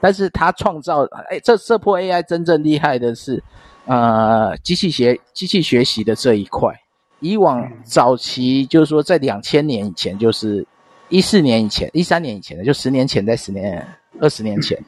[0.00, 3.42] 但是它创造哎，这这波 AI 真正厉害的是
[3.84, 6.74] 呃机器学机器学习的这一块。
[7.20, 10.66] 以往早期就是说，在两千年以前，就是
[11.10, 13.86] 一四年以前、一三年以前的，就十年前，在十年、
[14.18, 14.82] 二十年前，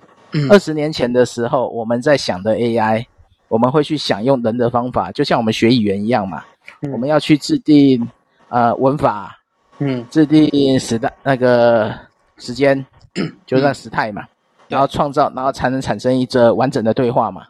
[0.48, 3.04] 二十年前的时候，我们在想的 AI，
[3.48, 6.42] 我们会去想用人的方法，就像我们学语言一样嘛，
[6.90, 8.08] 我们要去制定
[8.48, 9.41] 呃文法，
[9.78, 11.92] 嗯，制定时代那个
[12.38, 12.84] 时间，
[13.46, 14.24] 就算时态嘛，
[14.68, 17.42] 然后创造，然后才能产生一则完整的对话嘛。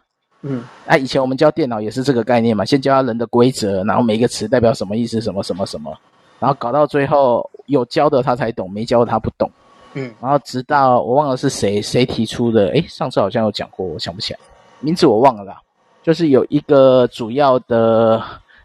[0.42, 5.96] 嗯，啊，以前我们教电脑也是这个概念嘛，先教他人的规则，然后每一个词代表什么意思，什么什么什么，
[6.40, 9.50] 然后搞到最后有教的他才懂，没教的他不懂。
[9.94, 14.40] 嗯，然后直到我忘了是谁谁提出的，诶，上次好像有讲过，我想不起来。
[14.80, 15.60] 名字，我忘了啦。
[16.02, 18.20] 就是有一个主要的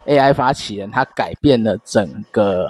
[0.06, 2.68] AI 发起人，他改变了整个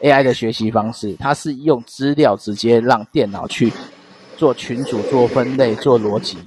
[0.00, 3.72] AI 的学习方式，它是用资料直接让电脑去
[4.36, 6.38] 做群组、做分类、做逻辑。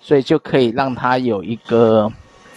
[0.00, 2.08] 所以就可以让它有一个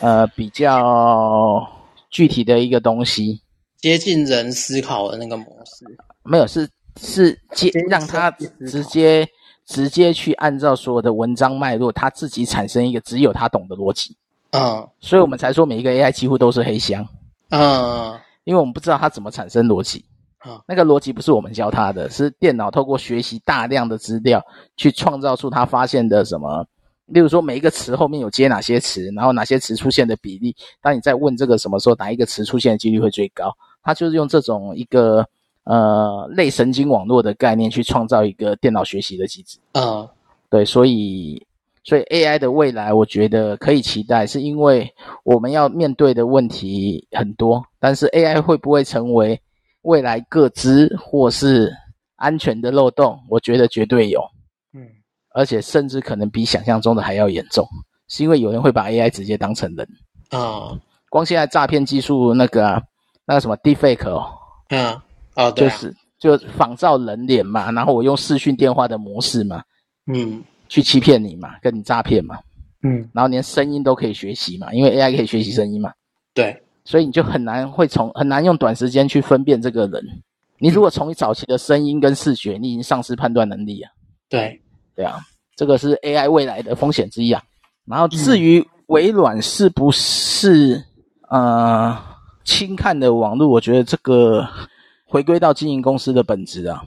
[0.01, 1.67] 呃比较
[2.11, 3.41] 具体的一个东西，
[3.77, 5.83] 接近人思考的那个模式。
[6.21, 6.69] 没有，是
[7.01, 8.29] 是接让它
[8.67, 9.27] 直接
[9.65, 14.15] 直接去按照所有的文章脉络，它自己产生一个只有它懂的逻辑。
[14.51, 17.03] 嗯，所以我们才说每一个 AI 几乎都是黑箱。
[17.49, 18.15] 嗯，
[18.49, 20.03] 因为我们不知道它怎么产生逻辑。
[20.39, 24.43] 啊，那个逻辑不是我们教它的，是电脑透过学习大量的资料
[24.75, 26.65] 去创造出它发现的什么。
[27.05, 30.55] 例如说，每一个词后面有接哪些词，然后哪些词出现的比例。
[30.81, 33.55] 当你在问这个什么时候，哪一个词出现的几率会最高？
[33.83, 35.23] 它就是用这种一个
[35.65, 39.59] 呃类神经网络的概念去创造一个电脑学习的机制。
[39.73, 40.09] 嗯，
[40.49, 41.45] 对，所以。
[41.83, 47.63] 所以 AI 的未来，我觉得可以期待，是因为我们要面对的问题很多。
[47.79, 49.41] 但是 AI 会不会成为
[49.83, 51.73] 未来各资或是
[52.17, 53.17] 安全的漏洞？
[53.29, 54.21] 我觉得绝对有。
[54.73, 54.85] 嗯，
[55.33, 57.65] 而且甚至可能比想象中的还要严重，
[58.07, 59.87] 是因为有人会把 AI 直接当成人。
[60.29, 62.83] 啊、嗯，光现在诈骗技术那个、啊、
[63.25, 64.29] 那个什么 Deepfake 哦，
[64.69, 64.93] 嗯，
[65.35, 69.63] 哦，对、啊，就是就仿造人脸嘛，然后我用视讯电话的模式嘛，
[70.11, 70.43] 嗯。
[70.69, 72.37] 去欺骗你嘛，跟你诈骗嘛，
[72.83, 75.91] 嗯，然后连声音都可以学习嘛，因为 AI 可以学习声音嘛，
[76.33, 80.01] 对，所以你就很难会从很难用短时间去分辨这个人。
[80.59, 83.91] 你如果从你早期的声音跟视觉，你已经丧失判断能力啊。
[84.29, 84.61] 对，
[84.95, 85.19] 对啊，
[85.55, 87.41] 这个是 AI 未来的风险之一啊。
[87.85, 90.83] 然后至于微软是不是
[91.29, 91.97] 呃
[92.43, 94.47] 轻看的网络，我觉得这个
[95.05, 96.83] 回归到经营公司的本质啊。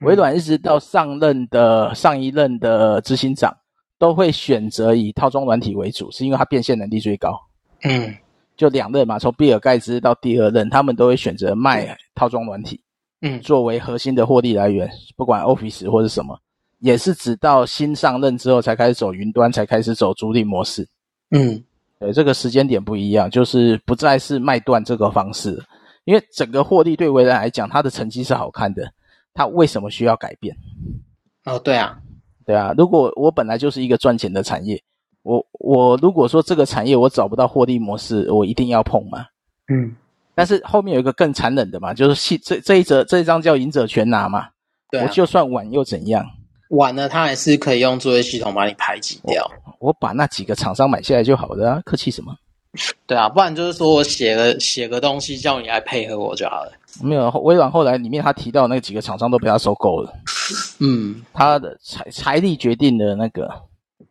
[0.00, 3.54] 微软一直到上任的上一任的执行长
[3.98, 7.38] 都会选择以套装软体为主，是因为它变现能力最高。
[7.82, 8.14] 嗯，
[8.56, 12.80] 就两任嘛，从比尔盖茨到第二任，他们都会选择卖套装软体，
[13.20, 16.38] 嗯，作为核心的获利来源，不管 Office 或是什么，
[16.78, 20.88] 也是直到新上任之后才开始走云端，才开始走租赁模式。
[21.30, 21.62] 嗯，
[21.98, 25.62] 对，这个时间点不一样，就是不再是卖断这个方式，
[26.04, 28.90] 因为整个获利对微软来讲，它的成绩是好看的。
[29.34, 30.56] 他为什么需要改变？
[31.44, 31.98] 哦，对啊，
[32.44, 32.74] 对啊。
[32.76, 34.82] 如果我本来就是一个赚钱的产业，
[35.22, 39.26] 我我如果说这个产业我找不到获利模式，我一定要碰吗？
[39.72, 39.96] 嗯。
[40.34, 44.48] 但是后面有一个更残忍的嘛，就是这这一则这一张叫赢者全拿嘛。
[44.90, 45.04] 对啊。
[45.06, 46.24] 我就算晚又怎样？
[46.70, 49.50] 晚了，他还是可以用作业系统把你排挤掉。
[49.80, 52.32] 我，我把那几个厂商买下来就好了啊，客气什么？
[53.06, 56.72] 对啊，不然就是说我写个写个东西叫你来配合我就好了。
[57.02, 60.12] 没有，微软后来里面他提到那几个厂商都被他收购了。
[60.80, 63.50] 嗯，他的财财力决定了那个，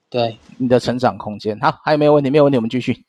[0.10, 1.58] 对你的成长空间。
[1.60, 2.30] 好，还有没有问题？
[2.30, 3.06] 没有问题，我们继续。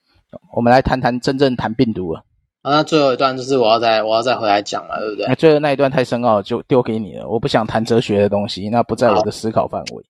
[0.52, 2.24] 我们来谈谈真正谈病毒了。
[2.62, 5.26] 啊，那最后一段就是我要再我要再回来讲了，对不对？
[5.26, 7.28] 那最后那一段太深奥，就丢给你了。
[7.28, 10.04] 我不想谈哲学的东西，那不在我的思考范围。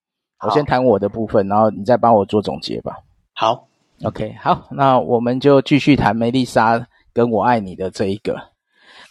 [0.45, 2.97] 我先谈我的部分，然后你再帮我做总结吧。
[3.33, 3.67] 好
[4.03, 8.35] ，OK，好，那我们就继续谈梅丽莎跟我爱你的这一个。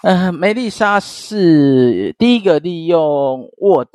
[0.03, 3.89] 嗯、梅丽莎是第一个利用 Word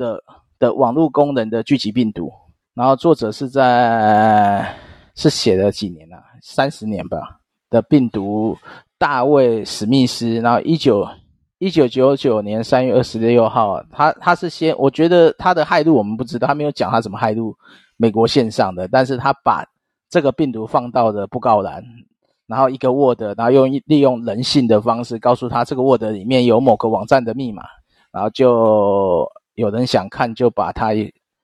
[0.60, 2.32] 的网络功能的聚集病毒，
[2.76, 4.72] 然后作者是在
[5.16, 6.18] 是写了几年啊？
[6.42, 8.56] 三十年吧的病毒，
[9.00, 11.08] 大卫史密斯，然后一九
[11.58, 17.56] 一九九九年三月二十六号，他他是先，我觉得他的害度我们不知道，他没有讲他怎么害度
[17.98, 19.66] 美国线上的，但是他把
[20.10, 21.84] 这个病毒放到了布告栏。
[22.48, 27.64] 然后一个 Word，然后用利用人性的方式告诉他这个 Word 里面有某个网站的密码，
[28.12, 30.92] 然后就有人想看，就把它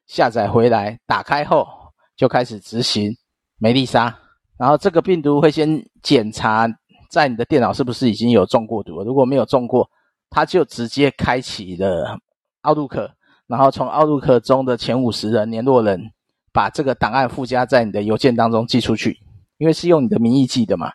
[0.05, 1.67] 下载回来，打开后
[2.15, 3.11] 就开始执行
[3.57, 4.15] 梅丽莎。
[4.59, 6.67] 然后这个病毒会先检查
[7.09, 9.89] 在你的电脑是不是已经有中过毒，如果没有中过，
[10.29, 12.15] 它就直接开启了
[12.61, 13.09] Outlook，
[13.47, 16.11] 然后从 Outlook 中的前五十人联络人
[16.53, 19.19] 把这个档案附加在你的邮件当中寄出去。
[19.57, 20.91] 因为是用你的名义寄的嘛，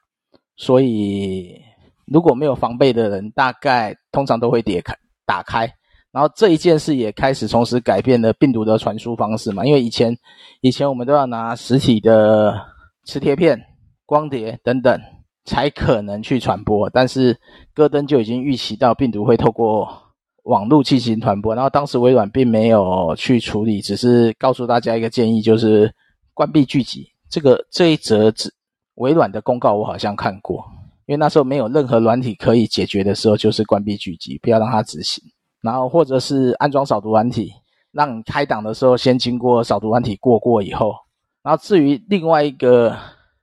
[0.57, 1.61] 所以
[2.05, 4.92] 如果没有防备的人，大概通常都会点开
[5.25, 5.73] 打开。
[6.11, 9.65] 然后这一件事也开始从此改变了病毒的传输方式嘛。
[9.65, 10.19] 因为以前
[10.63, 12.61] 以前我们都要拿实体的
[13.04, 13.63] 磁贴片、
[14.04, 15.00] 光碟等等
[15.44, 17.38] 才可能去传播，但是
[17.73, 20.06] 戈登就已经预期到病毒会透过
[20.47, 21.55] 网络进行传播。
[21.55, 25.92] 然后当时微软并没有去处理，只是告诉大家一个建议，就是
[26.35, 27.07] 关闭聚集。
[27.29, 28.53] 这个这一则只
[28.94, 30.65] 微软的公告我好像看过，
[31.07, 35.23] 因为那时候没有任何软体可以解决的时候，就是关闭聚集，不要让它执行。
[35.61, 37.53] 然后或者是安装扫毒软体，
[37.92, 40.94] 让你开档的时候先经过扫毒软体过过以后。
[41.42, 42.97] 然后至于另外一个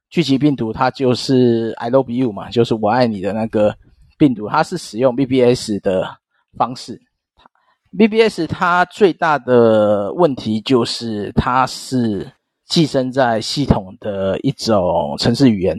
[0.09, 3.75] 聚集病毒，它就是 I love you 嘛，就是我爱你的那个
[4.17, 6.07] 病毒，它是使用 BBS 的
[6.57, 7.01] 方式。
[7.97, 12.31] BBS 它最大的问题就是它是。
[12.65, 15.77] 寄生在系统的一种程式语言。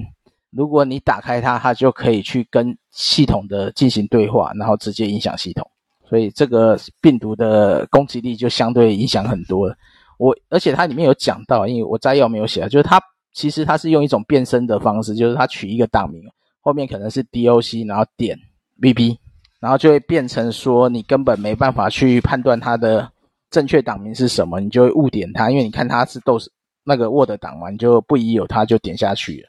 [0.51, 5.69] 如果你打开它，它就可以去跟系统的进行对话，然后直接影响系统。
[6.09, 9.75] 所以这个病毒的攻击力就相对影响很多了。
[10.19, 13.03] 我而且它里面有讲到，因为我摘要没有写，就是它
[13.33, 16.23] 其实它是用一种变身的方式，就是它取一个档名，
[16.61, 18.39] 后面可能是 DOC，然后点
[18.81, 19.17] VB，
[19.65, 23.11] 然后就会变成说你根本没办法去判断它的
[23.49, 26.53] 正确档名是什么，你就会误点它，因为你看它是都是
[26.85, 29.49] 那个 Word 档嘛，你就不疑有它，就点下去了。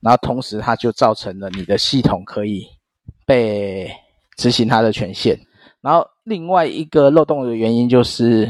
[0.00, 2.64] 然后同时它就造成了你的系统可以
[3.26, 3.90] 被
[4.36, 5.36] 执行它的权限。
[5.80, 8.48] 然后另外一个漏洞的原因就是，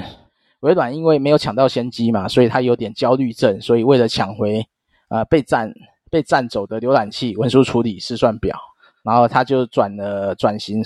[0.61, 4.63] 微软因为没有抢到先机嘛，所以它有点焦虑症，所以为了抢回
[5.09, 5.73] 呃被占
[6.11, 8.61] 被占走的浏览器文书处理试算表，
[9.03, 10.83] 然后他就转了转型，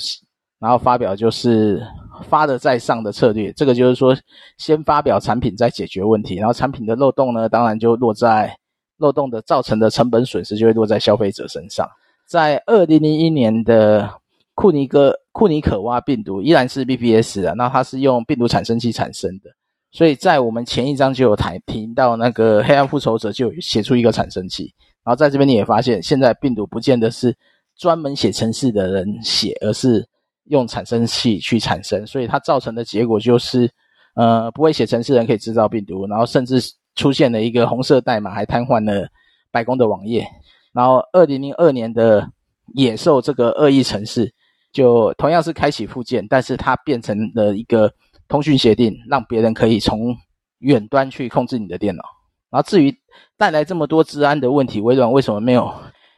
[0.58, 1.82] 然后发表就是
[2.28, 3.52] 发的在上的策略。
[3.52, 4.16] 这个就是说，
[4.58, 8.56] 先发表产品再解决问题，然后产品的漏洞呢，当然就落在
[8.98, 11.88] 漏洞的造成的成本损失就会落在消费者身上。
[12.26, 14.10] 在二零零一年的
[14.54, 15.18] 库尼哥。
[15.36, 19.50] 库尼可蛙病毒依然是 BPS 的，那它是用病毒产生器产生的，
[19.92, 24.72] 所以在我们前一章就有谈提到那个黑暗复仇者就写出一个产生器，
[25.04, 27.36] 然后在这边你也发现，现在病毒不见得是
[27.78, 30.06] 专门写程式的人写，而是
[30.44, 33.70] 用产生器去产生，所以它造成的结果就是，
[34.14, 36.60] 呃，不会写程式人可以制造病毒，然后甚至
[36.94, 39.08] 出现了一个红色代码，还瘫痪了
[39.50, 40.26] 白宫的网页，
[40.72, 42.30] 然后二零零二年的
[42.74, 44.32] 野兽这个恶意程式。
[44.72, 47.90] 就同样是开启附件，但是它变成了一个
[48.28, 50.14] 通讯协定，让别人可以从
[50.58, 52.02] 远端去控制你的电脑。
[52.50, 52.94] 然后至于
[53.38, 55.72] 带来这么多治安的问题，微软为什么没有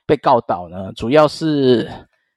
[0.08, 0.90] 被告倒呢？
[0.94, 1.86] 主要是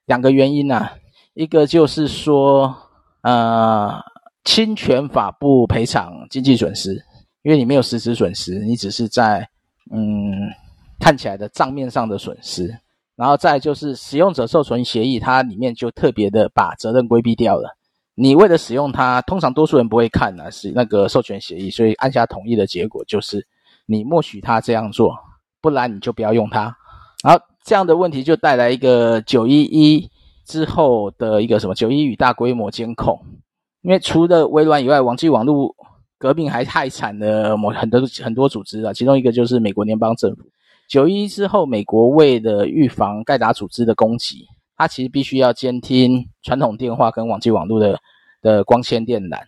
[0.06, 0.92] 两个原因啊，
[1.34, 2.76] 一个就是说，
[3.22, 3.98] 呃，
[4.44, 7.02] 侵权法不赔偿经济损失，
[7.44, 9.48] 因为你没有实质损失，你只是在
[9.90, 10.52] 嗯
[11.00, 12.78] 看起来的账面上的损失。
[13.16, 17.78] 然后再就是使用者授权协议，它里面就特别的把责任规避掉了。
[18.16, 23.48] 你为了使用它，通常多数人不会看呢，是那个授权协议，所以按下同意的结果就是
[23.86, 25.18] 你默许他这样做，
[25.62, 26.76] 不然你就不要用它。
[27.24, 30.10] 好这样的问题就带来一个九一一
[30.46, 33.20] 之后的一个什么九一与大规模监控，
[33.82, 35.76] 因为除了微软以外，网际网络
[36.18, 40.44] 革命还害惨了某很多很多组织啊，其中一个就是美国联邦政府。
[40.90, 44.46] 九一之后，美国为了预防盖达组织的攻击，
[44.76, 48.00] 它其实必须要监听传统电话跟网际网络的
[48.42, 49.40] 的光纤电缆。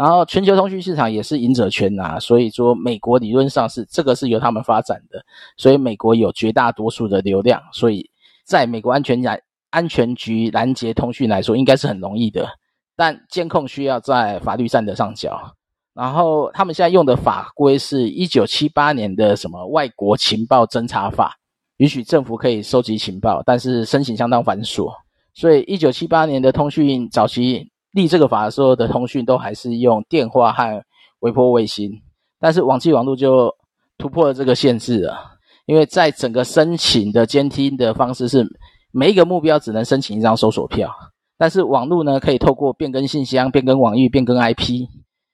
[0.00, 5.22] 然后全球通讯市场也是赢者圈呐、啊，所以说美国理论上是这个是由他们发展的，
[5.58, 8.08] 所以美国有绝大多数的流量，所以
[8.42, 9.38] 在美国安全来
[9.68, 12.48] 安全局拦截通讯来说，应该是很容易的。
[12.96, 15.54] 但监控需要在法律站的上脚。
[15.92, 21.36] 然后他们现在用的法规是一九七八年的什么外国情报侦查法，
[21.76, 24.90] 允许政府可以收集情报，但是申请相当繁琐。
[25.34, 30.82] 所以一九七八年的通讯早期立这个法的时候的通讯都还是用电话和
[31.20, 31.90] 微波卫星，
[32.38, 33.54] 但是网际网络就
[33.98, 35.18] 突破了这个限制了，
[35.66, 38.46] 因为在整个申请的监听的方式是
[38.92, 40.90] 每一个目标只能申请一张搜索票，
[41.36, 44.86] 但是网络呢可以透过变更信箱、变更网域、变更 IP。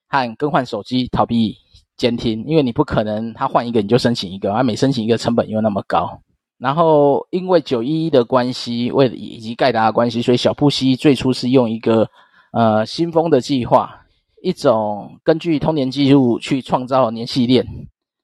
[0.08, 1.56] 和更换手机逃避
[1.96, 6.20] 监听，因为你不可能他换一个你就申请一个，而每申请一个成本又那么高。
[6.58, 12.08] 然后因为九一一的关系，为以及盖达的关系，所以小布希最初是用一个
[12.56, 14.06] 呃新风的计划，
[14.42, 17.66] 一种根据通联记录去创造联系链。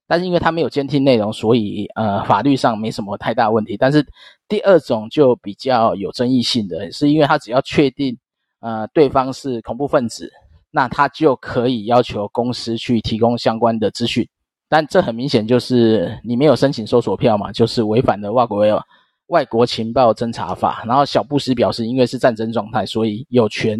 [0.06, 3.76] 但是因为它没有监听内容，所以呃法律上没什么太大问题。
[3.76, 4.06] 但是
[4.48, 8.16] 第二种就比较有争议性的是，因为他只要确定
[8.60, 10.30] 呃对方是恐怖分子。
[10.74, 14.26] 那他就可以要求公司去提供相关的资讯，
[14.70, 18.64] 但这很明显就是你没有申请搜索票嘛，就是违反了外国
[19.26, 20.82] 外国情报侦查法。
[20.86, 23.78] 然后小布什表示，因为是战争状态，所以有权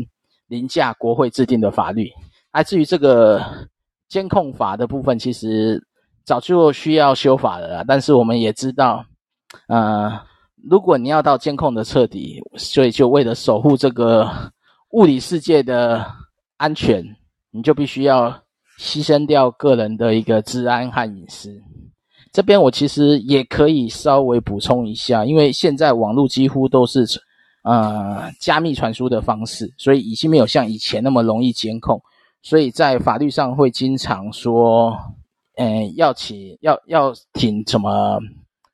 [0.53, 2.09] 凌驾国会制定的法律。
[2.51, 3.43] 而至于这个
[4.09, 5.83] 监控法的部分，其实
[6.25, 7.85] 早就需要修法了啦。
[7.89, 9.05] 但是我们也知道，
[9.69, 10.13] 呃，
[10.69, 14.31] 如果你要到监控的彻底，所以就为了守护这个
[14.91, 16.07] 物理世界的。
[16.59, 17.05] 安全，
[17.51, 18.31] 你就必须要
[18.79, 21.51] 牺牲掉个人的一个治安和隐私。
[22.33, 27.05] 这边我其实也可以稍微补充一下，因为现在网络几乎都是
[27.63, 32.01] 呃加密传输的方式，所以已经没有像以前那么容易监控。
[32.43, 34.97] 所以在法律上会经常说，
[35.57, 38.21] 呃，要请要要请什么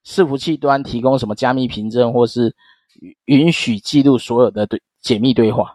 [0.06, 2.54] 伺服器端提供什么加密凭证，或是
[3.26, 5.74] 允许记录所有的对解密对话。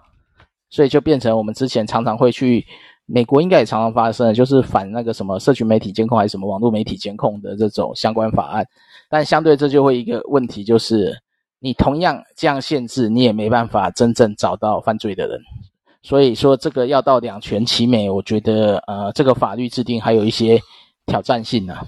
[0.71, 2.65] 所以就变成我们之前常常会去
[3.05, 8.65] 美国应该也常常发生，就是反那个什么社群媒体监控还是什么网络媒体监控的这种相关法案。
[9.07, 11.15] 但相对这就会一个问题，就是
[11.63, 15.39] 你同样这样限制，你也没办法真正找到犯罪的人。
[16.01, 20.59] 所以说这个要到两全其美，我觉得呃这个法律制定还有一些
[21.05, 21.87] 挑战性呢、啊。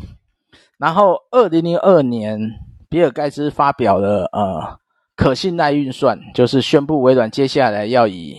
[0.77, 2.39] 然后二零零二年，
[2.87, 4.79] 比尔盖茨发表了呃
[5.17, 8.37] 可信赖运算，就是宣布微软接下来要以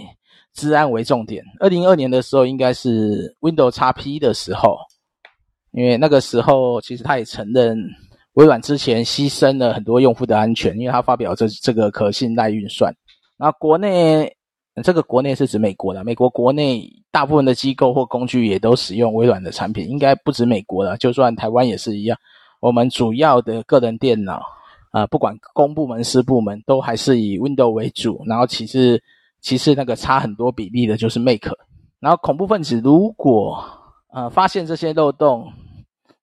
[0.55, 1.45] 治安为重点。
[1.61, 4.79] 二零二年的时候，应该是 Windows XP 的时候，
[5.73, 7.79] 因为那个时候其实他也承认
[8.37, 12.91] 微软之前牺牲了很多用户的安全，因为他发表这这个可信赖运算。
[13.37, 14.35] 然后国内
[14.83, 22.19] 这个国内是指美国的，美国国内大部分的机构或工具也都使用微软的产品，应该不止美国了，就算台湾也是一样。
[22.61, 24.43] 我们主要的个人电脑
[24.91, 29.03] 啊、不管公部门私部门，都还是以 Windows 为主，然后其次。
[29.43, 31.45] 其实那个差很多比例的就是 Mac，
[32.01, 33.65] 然后恐怖分子如果
[34.13, 35.53] 呃发现这些漏洞，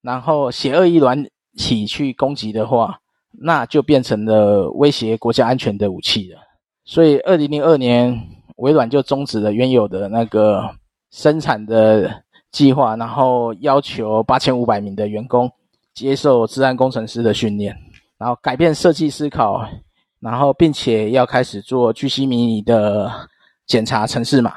[0.02, 1.26] 然后邪恶一软
[1.56, 3.00] 起去攻击的话，
[3.32, 6.40] 那就变成了威胁国家安全的武器了。
[6.86, 8.18] 所以，二零零二年
[8.58, 10.70] 微软就终止了原有的那个
[11.12, 15.52] 生产的计划，然后要求八千五百名的员工
[15.94, 17.76] 接受治安工程师的训练，
[18.18, 19.68] 然后改变设计思考。
[20.20, 23.12] 然后，并且要开始做巨细迷你的
[23.66, 24.54] 检查程式码。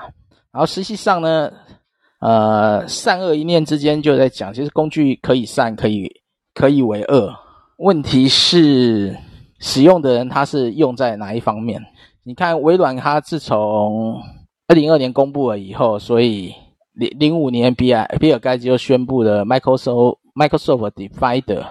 [0.53, 1.53] 然后，实际上呢，
[2.21, 6.09] 呃，善恶一念之间就在讲，其实工具可以善，可以
[6.57, 7.33] 可以为恶。
[7.77, 9.15] 问题是
[9.61, 11.81] 使用的人他是用在哪一方面？
[12.25, 14.19] 你看微软，它自从
[14.67, 16.55] 二零二年公布了以后，所以
[16.95, 21.65] 零零五年比尔比尔盖茨就宣布了 Microsoft Microsoft Defender，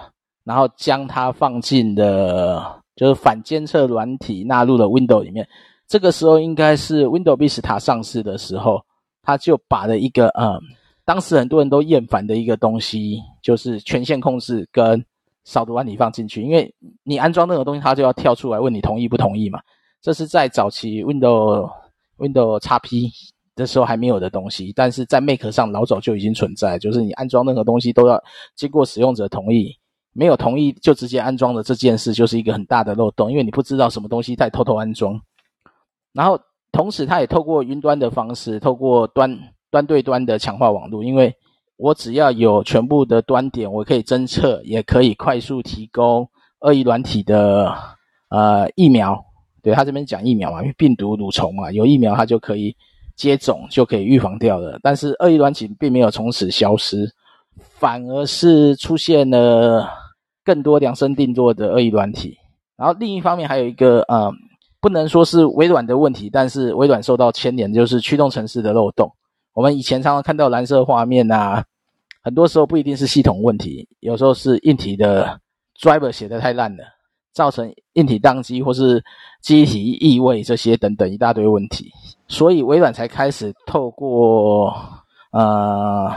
[0.44, 2.80] 然后将它放进了。
[2.94, 5.46] 就是反监测软体纳入了 Windows 里面，
[5.86, 8.80] 这个时候应该是 Windows Vista 上市的时候，
[9.22, 10.58] 他就把了一个嗯，
[11.06, 15.02] 当时很多人都厌烦的一个东西，就是权限控制跟
[15.44, 19.60] 扫毒软体放进去，因为你安装任何东西，它就要跳出来问你同意不同意嘛。
[20.02, 21.70] 这是在早期 Windows
[22.18, 23.10] Windows XP
[23.54, 28.22] 的时候还没有的东西，但是在 Mac 上老早就已经存在，就是你安装任何东西都要
[28.54, 29.78] 经过使用者同意。
[30.12, 35.20] 没有同意就直接安装的这件事，就是一个很大的漏洞，因为你不知道什么东西在偷偷安装。
[36.14, 36.40] 然后，
[36.72, 39.38] 同时它也透过云端的方式，透过端
[39.76, 41.34] 端对端的强化网络，因为
[41.76, 46.26] 我只要有全部的端点，我可以侦测，也可以快速提供
[46.60, 47.76] 恶意软体的
[48.30, 49.22] 呃疫苗。
[49.62, 52.74] 对，他这边讲疫苗嘛，因为病毒蠕虫嘛，有疫苗它就可以
[53.16, 54.80] 接种，就可以预防掉了。
[54.82, 57.12] 但是恶意软体并没有从此消失，
[57.78, 59.86] 反而是出现了。
[60.44, 62.38] 更多量身定做的恶意软体，
[62.76, 64.32] 然后另一方面还有一个，呃，
[64.80, 69.10] 不能说是微软的问题，但是微软受到牵连，就是驱动程式的漏洞。
[69.56, 71.64] 我们以前常常看到蓝色画面啊，
[72.22, 75.40] 很多时候不一定是系统问题，有时候是硬体的
[75.80, 76.84] driver 写得太烂了，
[77.32, 79.02] 造成硬体宕机或是
[79.40, 81.90] 机体异位这些等等一大堆问题，
[82.28, 84.74] 所以微软才开始透过
[85.30, 86.12] 呃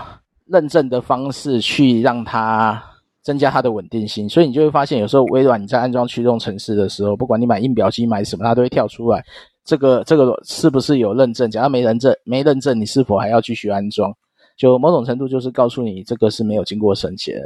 [0.45, 2.83] 认证的方式去让它。
[3.21, 9.23] 增加它的稳定性，所以你就会发现，有时候微软你在安装驱动程式的时候，不管你买印表机买什么，它都会跳出来，
[9.70, 11.47] 这个这个是不是有认证？
[11.51, 14.11] 假如没认证，没认证，你是否还要继续安装？
[14.57, 17.41] 就某种程度就是告诉你，这个是没有经过审计的。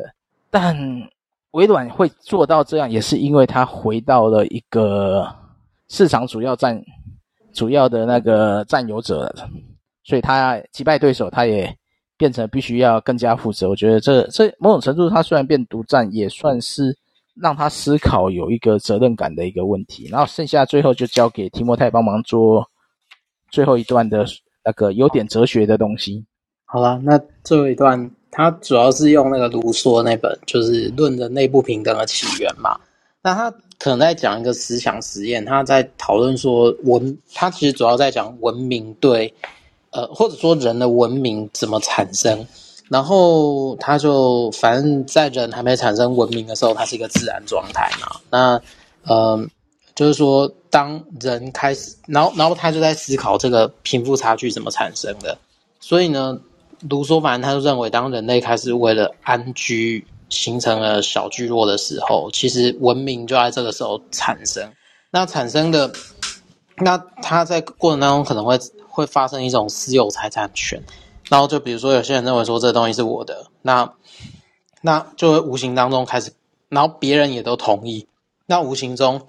[0.49, 0.73] 但
[1.51, 5.27] 微软会做到这样，也是因为它回到了一个
[5.89, 6.81] 市场主要占
[7.51, 9.35] 主要的那个占有者，
[10.05, 11.77] 所以它击败对手，它也。
[12.15, 16.95] 变成必须要更加负责，我觉得这这某种程度，他虽然变独占，也算是
[17.41, 20.07] 让他思考有一个责任感的一个问题。
[20.09, 22.69] 然后剩下最后就交给提莫太帮忙做
[23.49, 24.25] 最后一段的
[24.63, 26.25] 那个有点哲学的东西。
[26.65, 32.79] 好了，那最后一段他主要是用那个卢梭那本就是《论人类不平等的起源》嘛。
[33.21, 39.33] 那他可能在讲一个思想实验，他在讨论说文，他其实主要在讲文明对。
[39.95, 42.43] 呃，或者说人的文明怎么产生？
[42.89, 48.19] 然后他就反正在人还没产生文明的时候，它是一个自然状态嘛。
[48.29, 48.61] 那
[49.03, 49.45] 呃，
[49.95, 55.37] 就是说当人开始，然后然后他就在思考这个贫富差距怎么产生的。
[55.79, 56.39] 所以呢，
[56.89, 64.71] 卢梭反正他就认为，当人类开始为了安居形成了小聚落的时候，其实文明就在这个时候产生。
[65.11, 65.91] 那产生的，
[66.77, 68.59] 那他在过程当中可能会。
[68.95, 70.79] 会发生一种私有财产权，
[71.33, 73.91] 然后就比如说有些人认为说这个东西是我的，那
[74.81, 76.31] 那就会无形当中开始，
[76.69, 78.07] 然后别人也都同意，
[78.45, 79.19] 那无形中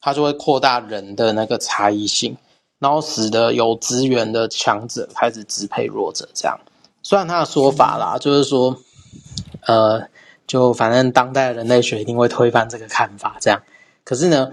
[0.00, 2.36] 它就会扩大人的那个差异性，
[2.78, 6.56] 然后使得有资源的强者开始支配弱者，这样。
[7.02, 8.76] 虽然他的说法啦，就是说，
[9.66, 10.06] 呃，
[10.46, 13.60] 就反正当代人类学一定会推翻这个看法，这样。
[14.04, 14.52] 可是呢，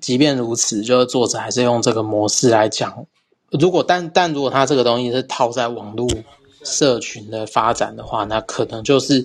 [0.00, 3.06] 即便如此，就是作者还是用这个模式来讲。
[3.50, 6.08] 如果但但如果他这个东西是套在网络
[6.64, 9.24] 社群的发展的话，那可能就是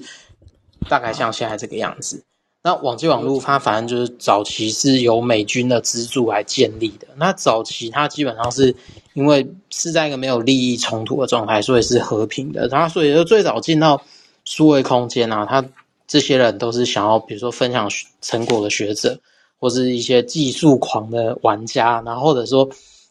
[0.88, 2.24] 大概像现在这个样子。
[2.62, 7.08] 那网际网络它反正就是早期是由美军的资助来建立的。
[7.16, 8.76] 那早期它基本上是
[9.14, 12.68] 因为是在一个没有利益冲突的状态，所以是和平的。
[12.68, 14.02] 然后所以就最早进到
[14.44, 15.66] 数位空间啊，他
[16.06, 17.90] 这些人都是想要比如说分享
[18.22, 19.18] 成果的学者，
[19.58, 22.68] 或是一些技术狂的玩家，然后或者说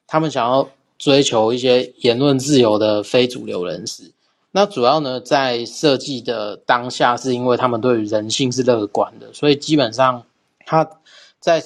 [0.06, 0.68] 他们想要
[0.98, 4.02] 追求一些言论自由的非主流人士。
[4.50, 10.22] 那主要呢，在设计的当下，是因为他们对于人性是乐观的，所以基本上
[10.64, 10.88] 他
[11.38, 11.62] 在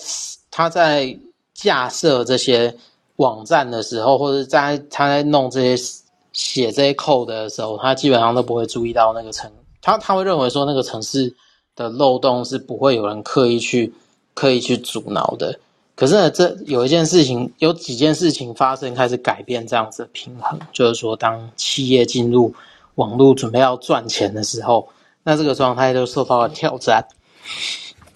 [0.50, 1.16] 他在
[1.54, 2.74] 架设这些
[3.16, 6.00] 网站的时候，或者在他在弄这些
[6.32, 11.32] 写这些 code 的时候，他基本上都不会注意到那个城，他他会认为说那个城市
[11.76, 13.94] 的漏洞是不会有人刻意去
[14.34, 15.58] 刻意去阻挠的。
[15.94, 22.52] 可是呢，这有一件事情，有几件事情发生，开始改变这样子的平衡，就是说，当企业进入
[22.96, 24.88] 网络准备要赚钱的时候，
[25.22, 27.06] 那这个状态就受到了挑战。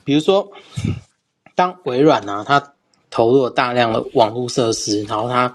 [0.04, 0.48] 比如说，
[1.54, 2.74] 当微软呢、啊，它
[3.10, 5.54] 投入了大量的网络设施，然后它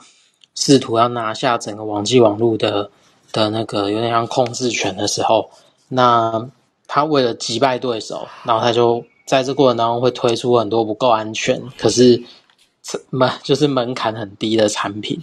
[0.56, 2.90] 试图要拿下整个网际网络的
[3.32, 5.50] 的那个有点像控制权的时候，
[5.88, 6.50] 那
[6.88, 12.22] 它为了击败对手，然后它就在这过程当中会推出很多不够安全，可是
[13.10, 15.22] 门就是门槛很低的产品。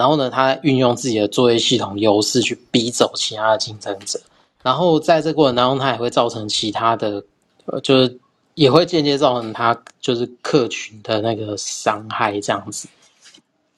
[0.00, 4.18] 然后呢，他运用自己的作业系统优势去逼走其他的竞争者，
[4.62, 7.22] 然后在这过程当中，他也会造成其他的，
[7.82, 8.18] 就是
[8.54, 12.88] 也会间接造成他就是客群的那个伤害这样子。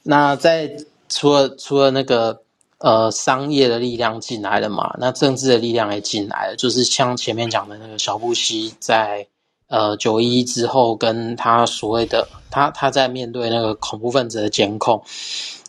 [0.04, 0.70] 那在
[1.08, 2.40] 除了除了那个
[2.78, 9.26] 呃商业的力量进来了嘛，那政治的力量也进来了，就是像前面讲的那个小布希在
[9.66, 15.02] 呃九一一之后，跟他所谓的他他在面对那个恐怖分子的监控。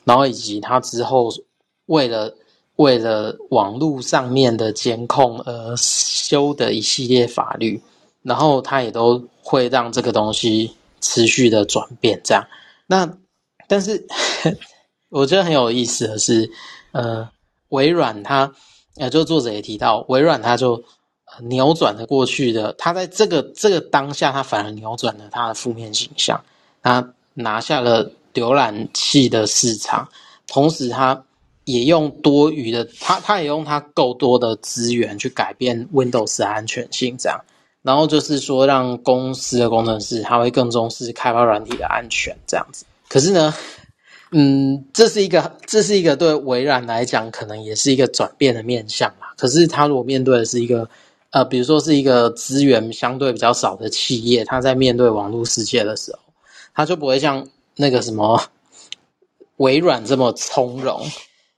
[0.04, 1.30] 然后以及他之后
[1.86, 2.36] 为了
[2.76, 7.82] 为了网络上面的监控而修的一系列法律，
[8.22, 12.20] 然后他也都会让这个东西持续的转变。
[12.24, 12.47] 这样，
[12.88, 13.18] 那
[13.68, 14.06] 但是
[15.10, 16.49] 我觉得很有意思的是，
[16.93, 17.30] 呃，
[17.70, 18.51] 微软它
[18.97, 20.84] 呃，就作者也提到，微软它就
[21.41, 26.43] 扭转了过去的，它在这个这个当下，它反而扭转了它的负面形象，
[26.82, 28.12] 它拿下了。
[28.34, 30.07] 浏览器的市场，
[30.47, 31.23] 同时它
[31.65, 37.39] 也用多余的，它它也用它够多的资源去改变 Windows 安全性，这样，
[37.81, 42.86] 然后就是说让公司的工程师他会更重视开发软体的安全，这样子。
[43.07, 43.53] 可是呢，
[44.31, 49.34] 嗯，这是一个这是一个对微软来讲可能也是一个转变的面向啦。
[49.38, 50.89] 可是他如果面对的是一个
[51.29, 56.19] 呃，比如说是一个资源相对比较少的企业，他在面对网络世界的时候，
[56.73, 57.47] 他就不会像。
[57.76, 58.39] 那个什么
[59.57, 61.01] 微软这么从容，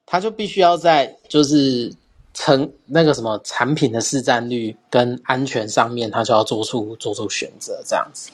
[0.05, 1.93] 他就必须要在就是
[2.33, 8.29] 成那个什么产品的市占率跟安全上面，他就要做出做出选择这样子。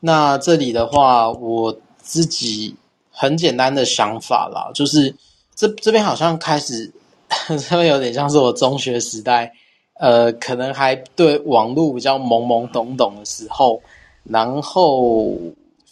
[0.00, 2.74] 那这里的话，我自己
[3.10, 5.14] 很简单的想法啦，就是
[5.54, 6.92] 这这边好像开始
[7.48, 9.52] 这边有点像是我中学时代，
[9.94, 13.80] 呃，可能还对网络比较懵懵懂懂的时候，
[14.24, 15.34] 然后。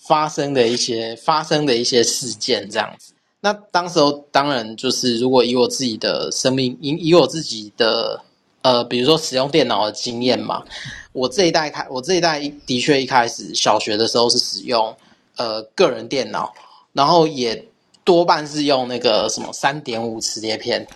[0.07, 8.23] 发生的一些发生的一些事件这样子，那当时候当然就是如果以我自己的生命，以以我自己的
[8.63, 10.63] 呃，比如说使用电脑的经验嘛，
[11.13, 14.95] 我这一代开，我这一代的确一开始小学的时候是使用
[15.37, 16.53] 呃个人电脑，
[16.93, 17.67] 然后也
[18.05, 20.87] 多半是用那个什么三点五磁碟片，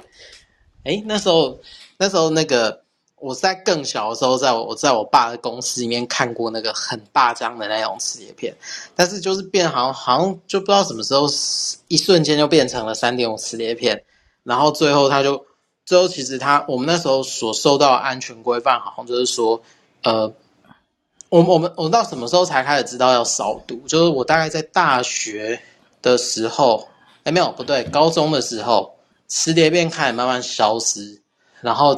[0.85, 1.59] 哎，那时候
[1.99, 2.83] 那时候那个。
[3.21, 8.55] 我在更小的时候，在我在我爸的公司里面看过那个很大张的那种磁碟片，
[8.95, 11.27] 但是就是变好像好像就不知道什么时候
[11.89, 14.05] 一瞬间就变成了三点五磁碟片，
[14.45, 15.45] 然后最后他就
[15.85, 19.61] 最后其实他我们那时候所受到安全规范，好像就是说，
[20.05, 20.33] 呃，
[21.29, 23.77] 我我们我到什么时候才开始知道要扫毒？
[23.89, 25.61] 就是我大概在大学
[26.03, 26.89] 的时候，
[27.25, 28.95] 哎没有不对，高中的时候
[29.27, 31.21] 磁碟片开始慢慢消失，
[31.61, 31.97] 然后。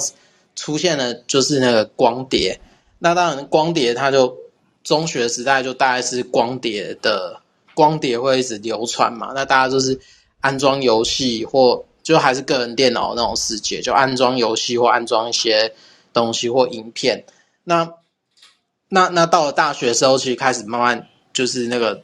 [0.60, 2.60] 出现了就是那个光碟，
[2.98, 4.36] 那当然光碟它就
[4.84, 7.40] 中学时代就大概是光碟的
[7.72, 9.98] 光碟会一直流传嘛，那大家就是
[10.42, 15.72] 安装游戏或就还是个人电脑那种世界，就安装游戏或安装一些
[16.12, 17.24] 东西或影片。
[17.64, 17.94] 那
[18.90, 22.02] 那那到了大学的时候，其实开始慢慢就是那个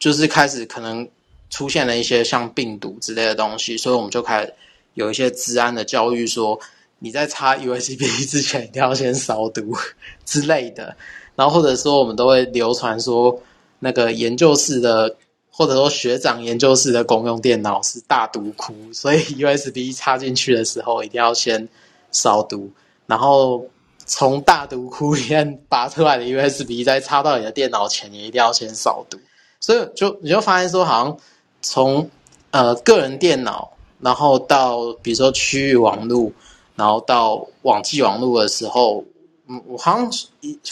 [0.00, 1.08] 就是开始可能
[1.48, 4.52] 出现了一些像病毒之类的东西，所以我们就开始
[4.94, 6.58] 有一些治安的教育说。
[6.98, 9.76] 你在插 USB 之前一定要先扫毒
[10.24, 10.96] 之类的。
[11.36, 13.40] 然后或者说我们都会流传说，
[13.78, 15.16] 那个研究室的
[15.50, 21.68] 或者说学长研究室的公用电脑是大毒窟，所以 USB 插进去的时候一定要先
[22.10, 22.70] 扫毒，
[23.06, 23.64] 然后
[24.04, 29.18] 从大毒窟里面拔出来的 USB 再插到你的电脑前，也一定要先扫毒。
[29.60, 31.16] 所以就你就发现说，好像
[31.62, 32.08] 从
[32.50, 33.70] 呃个人电脑，
[34.00, 36.32] 然后到比如说区域网络，
[36.78, 39.04] 然后到网际网络的时候。
[39.50, 40.10] 嗯，我好像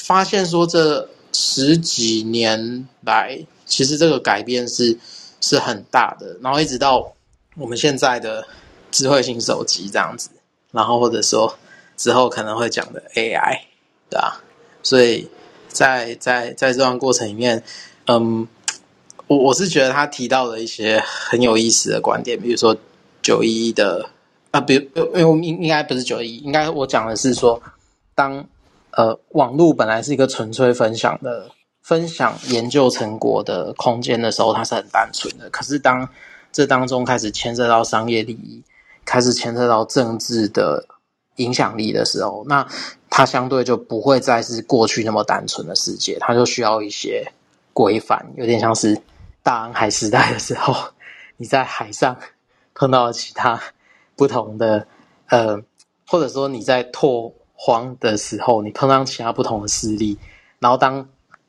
[0.05, 4.99] 发现说，这十几年来，其实这个改变是
[5.41, 6.37] 是很大的。
[6.43, 7.15] 然后一直到
[7.57, 8.47] 我们现在的
[8.91, 10.29] 智慧型手机这样子，
[10.73, 11.57] 然后或者说
[11.97, 13.61] 之后可能会讲的 AI，
[14.11, 14.43] 对吧？
[14.83, 15.27] 所以
[15.69, 17.65] 在在在这段过程里面，
[18.09, 18.47] 嗯，
[19.27, 22.77] 我我是觉得他提到了一些很有意思的观点，比如说
[23.23, 24.11] 九一一的
[24.51, 27.63] 啊，比如因为应应该不是九一，应该我讲的是说
[28.15, 28.47] 当。
[28.93, 31.51] 呃，网络本来是一个纯粹分享的、
[31.83, 35.51] 分享研究成果的空间的时候，它是很单纯的。
[35.51, 36.09] 可是当
[36.51, 38.65] 这当中开始牵涉到商业利益，
[39.05, 40.83] 开始牵涉到政治的
[41.35, 42.67] 影响力的时候，那
[43.11, 47.31] 它相对就不会再是过去那么单纯的世界，它就需要一些
[47.75, 48.99] 规范，有点像是
[49.43, 50.75] 大航海时代的时候，
[51.37, 52.17] 你在海上
[52.73, 53.61] 碰到了其他
[54.17, 54.87] 不同的，
[55.29, 55.62] 呃，
[56.07, 57.33] 或者说你在拓。
[57.59, 60.19] 荒的时候，你碰上其他不同的势力，
[60.59, 61.09] 然后当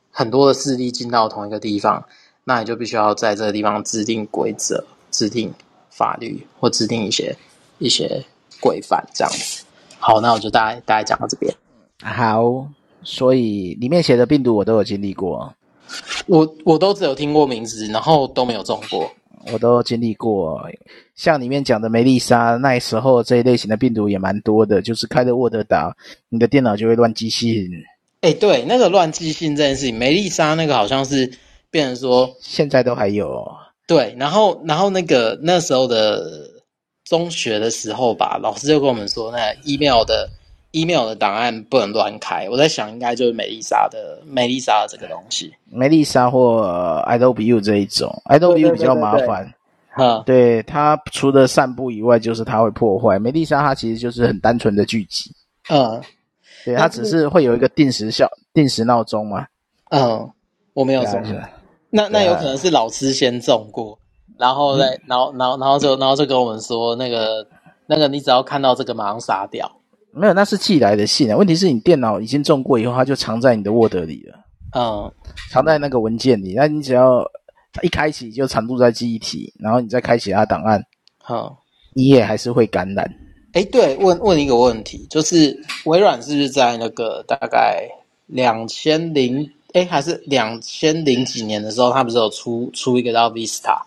[0.09, 2.01] 很多的势力进到同一个地方，
[2.45, 5.53] 那你就必须要在这个地方制定规则、制定
[5.89, 7.36] 法律或制定一些
[7.78, 8.24] 一些
[8.61, 9.65] 规范，这样子。
[9.99, 11.53] 好，那我就大概大概讲到这边。
[12.01, 12.65] 好，
[13.03, 15.53] 所以里面写的病毒我都有经历过，
[16.26, 19.11] 我我都只有听过名字，然后都没有中过。
[19.52, 20.62] 我都经历过，
[21.16, 25.95] 像里面讲的梅丽莎，那时候这一类型的病毒也蛮多的，就是开着 Word 打，
[26.30, 27.70] 你的电脑就会乱寄信。
[28.22, 31.32] 哎，对，那个乱寄信这件事情，梅丽莎那个好像是
[31.70, 33.48] 变成说，现在都还有。
[33.88, 36.50] 对，然后然后那个那时候的
[37.06, 40.30] 中学的时候吧，老师就跟我们说，那 email 的
[40.72, 42.47] email 的档案不能乱开。
[42.49, 49.53] 我在想，应该就是美丽莎的美丽莎的这个东西，美丽莎或 Adobe U 这一种，Adobe U 比较麻烦。
[49.89, 53.18] 哈，对，它除了散布以外，就是它会破坏。
[53.18, 55.32] 美丽莎它其实就是很单纯的聚集。
[55.70, 55.99] 嗯，
[56.63, 59.47] 对，它只是会有一个定时效、定时闹钟嘛。
[59.89, 60.30] 嗯，
[60.74, 61.24] 我没有中。
[61.89, 63.97] 那那有可能是老师先中过，
[64.38, 67.47] 然后再，然后然后然后就然后就跟我们说，那个
[67.88, 69.72] 那个你只要看到这个马上杀掉。
[70.14, 71.38] 没有，那是寄来的信啊。
[71.38, 74.39] 问题是你电脑已经中过以后，它就藏在你的 Word 里了。
[74.76, 75.12] 嗯，
[75.51, 76.53] 藏在那个文件里。
[76.55, 77.24] 那你只要
[77.84, 80.84] 一开启就藏住在记忆体，然后你再开启它档案，
[81.22, 81.55] 好、嗯，
[81.93, 83.10] 你也还是会感染。
[83.53, 87.88] 哎，对，问问一个问题，就是微软是不是在那个大概
[88.26, 93.82] 两千零哎还是两千零几年的时候，它不是有出出一个叫 Vista，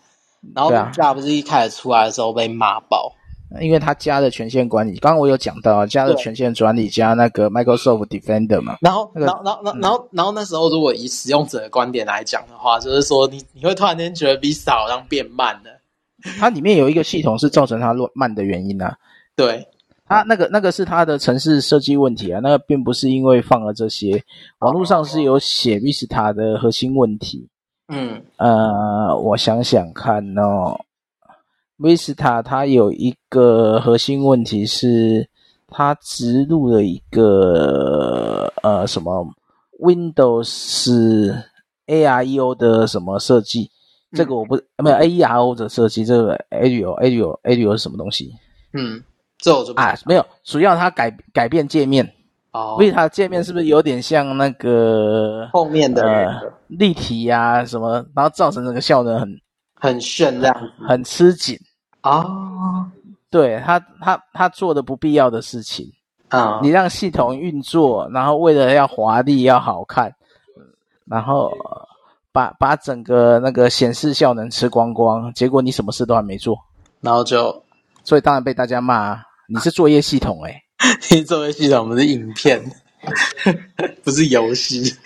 [0.55, 3.13] 然后 Vista 不是一开始出来的时候被骂爆。
[3.61, 8.77] 因为他加了权限管理，刚刚我有讲到，加了权限管理加那个 Microsoft Defender 嘛。
[8.81, 15.71] 然后，那个、然后，然后，然后，然后，那时候如果以使用者的观点来讲的话，就是说你你会突然间觉得 Vista 好像变慢了。
[16.39, 18.97] 它里面有一个系统是造成它慢的原因啊。
[19.35, 19.67] 对，
[20.07, 24.23] 它那个那个是它的城市设计问题啊，那个并不是因为放了这些。
[24.61, 27.49] 网络上是有写 Vista 的核心问题。
[27.89, 30.79] 嗯，呃，我想想看哦。
[31.81, 35.27] Vista 它有一个核心问题是，
[35.67, 39.27] 它植入了一个呃什么
[39.81, 41.35] Windows
[41.87, 43.71] AREO 的什么设计，
[44.13, 48.31] 嗯、这个我不没有 AERO 的设计，这个 AREO AREO AREO 是什么东西？
[48.75, 49.03] 嗯，
[49.39, 52.13] 这我就不啊没有，主要它改改变界面。
[52.53, 59.41] 哦，Vista 界面是不是有点像那个后面的、呃、立体呀、啊、什么，然后造成那个效能很
[59.75, 61.59] 很炫这样，很吃紧。
[62.03, 62.91] 啊、哦，
[63.31, 65.93] 对他，他他做的不必要的事情
[66.29, 66.61] 啊、哦！
[66.63, 70.15] 你让系统运作，然后为了要华丽、要好看，
[71.05, 71.53] 然后
[72.33, 76.59] 把把整个那个显示效能吃光光，结果你什么事都还没做，
[77.03, 77.63] 然后就，
[78.03, 79.21] 所以当然被大家骂。
[79.47, 80.63] 你是作业系统诶、欸、
[81.17, 82.63] 你作业系统不是影片，
[84.03, 84.97] 不是游戏。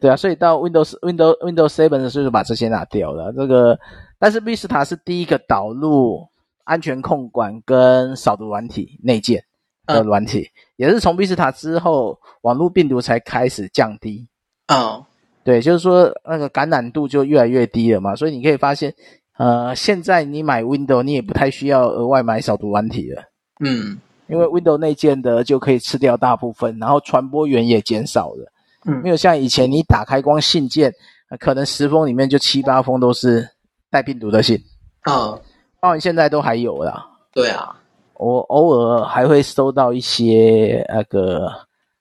[0.00, 3.32] 对啊，所以到 Windows Windows Windows Seven 的时候就把这些拿掉了。
[3.32, 3.78] 这个。
[4.24, 6.26] 但是 Vista 是第一个导入
[6.64, 9.44] 安全控管跟扫毒软体内建
[9.86, 14.26] 的软体，嗯、也是从 Vista 之后，网络病毒才开始降低。
[14.68, 15.04] 哦，
[15.44, 18.16] 对，就是说那个感染度就越来越低了嘛。
[18.16, 18.94] 所以你可以发现，
[19.36, 23.24] 呃，现在你买 Windows，你也不太需要额外买扫毒软体了。
[23.60, 28.50] 嗯，因为 Windows 内建的就可以吃掉大部分，然后传播源也减少了。
[28.86, 30.94] 嗯，没有像以前你打开光信件，
[31.38, 33.46] 可能十封里面就七八封都是
[33.94, 34.58] 带病毒的信。
[35.02, 35.38] 啊，
[35.80, 37.06] 当然现在都还有啦。
[37.32, 37.76] 对啊，
[38.14, 41.48] 我偶尔还会收到一些那个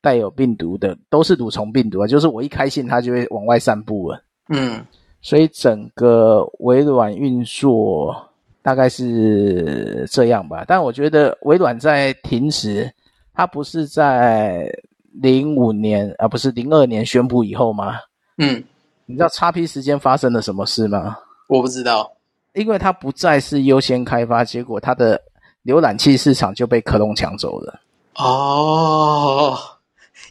[0.02, 4.20] 带有病毒的，都是蠕虫病毒啊，就是我一开信它就会往外散布了。
[4.50, 4.84] 嗯，
[5.22, 8.16] 所以整个微软运作
[8.64, 10.66] 大概是这样吧。
[10.68, 12.92] 但我觉得微软在停止，
[13.36, 14.68] 它不是在
[15.12, 17.98] 零五年啊，不是零二年宣布以后吗？
[18.40, 18.64] 嗯，
[19.06, 21.16] 你知道叉 P 时间发生了什么事吗？
[21.48, 22.14] 我不知道。
[22.54, 25.20] 因为它不再是优先开发，结果它的
[25.66, 27.80] 浏览器市场就被克隆抢走了。
[28.16, 29.58] 哦，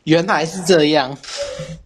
[0.04, 1.16] 原来是这样。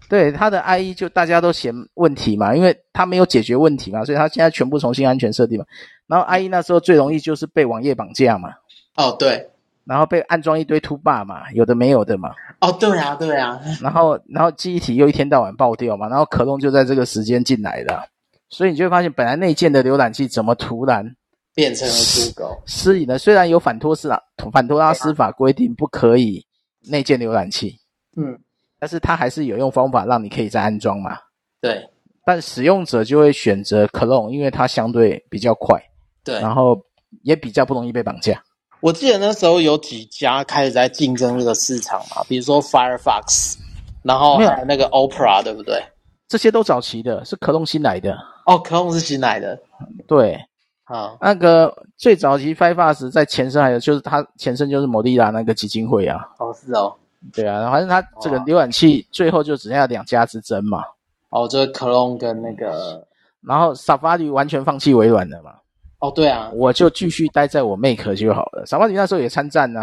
[0.08, 5.64] 对，它的 IE 就大家都嫌问题嘛，因为它没有解决问题嘛，所以它现在全部重新安全设定嘛。
[6.06, 8.50] 然后 IE 那时候最容易就是被网页绑架嘛。
[8.96, 9.50] 哦，对。
[9.84, 12.32] 然后被安装一堆 toolbar 嘛，有的没有的嘛。
[12.60, 13.58] 哦，对啊，对啊。
[13.80, 18.08] 然后，然后记忆体又一天到晚爆掉嘛，然后可动就在这个时间进来的。
[18.48, 21.16] 所以你就会发现，本来内建的浏览器怎么突然
[21.54, 23.18] 变成了 Google 私隐呢？
[23.18, 24.22] 虽然有反托斯拉
[24.52, 26.46] 反托拉斯法规定不可以
[26.88, 27.78] 内建浏览器，
[28.16, 28.38] 嗯，
[28.78, 31.18] 但是它还是有用方法让你可以再安装嘛。
[31.60, 31.88] 对，
[32.24, 35.82] 但使用者就会选择 Clone，因为它相对比较快，
[36.22, 36.80] 对，然后
[37.22, 38.40] 也比较不容易被绑架。
[38.80, 43.56] 我记得那时候有几家开始在竞争这个市场嘛，比如说 Firefox，
[44.02, 45.82] 然后还有那个 Opera，对不对？
[46.28, 48.16] 这些都早期的，是 Clone 新来的。
[48.46, 49.60] 哦，科隆是新来的，
[50.06, 50.40] 对，
[50.84, 56.94] 好，那个最早期 Firefox 在前身还有就是它前身就是摩利拉那个基金会啊，哦是哦，
[57.34, 60.84] 对啊，反正它这个浏览器最后就只剩下两家之争嘛，
[61.30, 63.04] 哦，就是科隆跟那个，
[63.40, 65.54] 然后 Safari 完全放弃微软了嘛，
[65.98, 69.80] 哦对啊，我就继续待在我 Mac 就好了，Safari 那时候也参战呢、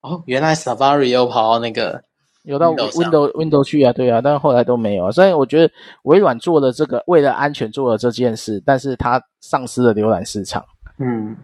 [0.00, 2.02] 啊，哦，原来 Safari 又跑到那个。
[2.48, 5.10] 有到 Windows Windows 去啊，对啊，但是后来都没有啊。
[5.10, 5.70] 所以我觉得
[6.04, 10.64] 微软做了这个，为了安全做了这件事，但是它丧失了浏览市场。
[10.98, 11.36] 嗯，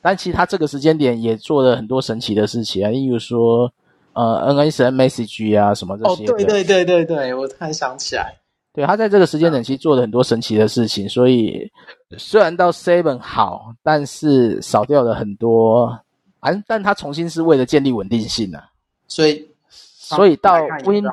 [0.00, 3.72] 但其实它这个时间点也做了很多神奇的事情啊，例如说
[4.12, 6.22] 呃 NSN Message 啊什么这些。
[6.22, 8.36] 哦，对对对对对，我突然想起来，
[8.72, 11.08] 对，他在这个时间点其实做了很多神奇的事情。
[11.08, 11.68] 所以
[12.16, 15.98] 虽然到 Seven 好，但是少掉了很多，
[16.40, 18.62] 但但他重新是为了建立稳定性啊，
[19.08, 19.48] 所以。
[20.16, 20.54] 所以到
[20.84, 21.04] Win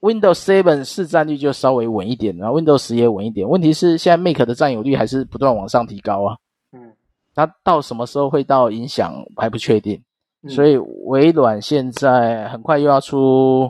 [0.00, 3.48] Windows Seven 市占率就稍微稳一点，然后 Windows 10也稳一点。
[3.48, 6.36] 问题是现在 Mac 的占有率还是不断往上提高啊。
[6.72, 6.92] 嗯，
[7.34, 10.02] 它到什么时候会到影响还不确定。
[10.42, 13.68] 嗯、所以微软现在很快又要出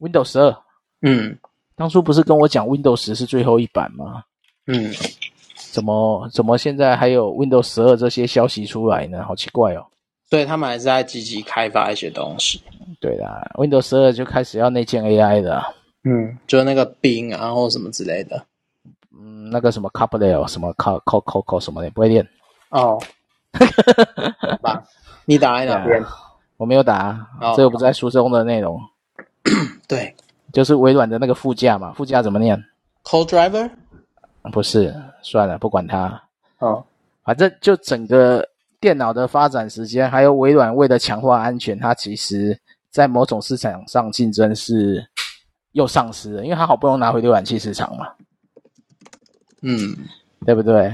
[0.00, 0.56] Windows 12。
[1.00, 1.38] 嗯，
[1.74, 4.22] 当初不是跟我讲 Windows 10是最后一版吗？
[4.66, 4.92] 嗯，
[5.72, 9.24] 怎么怎么现在还有 Windows 12这些消息出来呢？
[9.24, 9.86] 好奇怪哦。
[10.28, 12.60] 所以他们还是在积极开发一些东西。
[13.00, 15.62] 对啦，Windows 12就开始要内建 AI 的，
[16.04, 18.44] 嗯，就是那个 Bing 然后什么之类的，
[19.10, 22.28] 嗯，那个什么 Couple 什么 Call Call Call Call 什么的不会练
[22.68, 23.00] 哦。
[24.38, 24.84] 好吧，
[25.24, 26.04] 你打在哪边？
[26.58, 28.78] 我没有打，哦、这个不在书中的内容。
[29.88, 30.14] 对，
[30.52, 32.62] 就是微软的那个副驾嘛，副驾怎么念
[33.04, 33.70] ？Co-driver？
[34.52, 36.22] 不是，算了，不管它。
[36.58, 36.84] 哦，
[37.24, 38.46] 反正就整个
[38.78, 42.60] 电脑的发展时间，还有微软为了强化安全，它其实。
[42.90, 45.04] 在某种市场上竞争是
[45.72, 48.08] 又丧失了，因为他好不容易拿回浏览器市场嘛，
[49.62, 49.96] 嗯，
[50.44, 50.88] 对不对？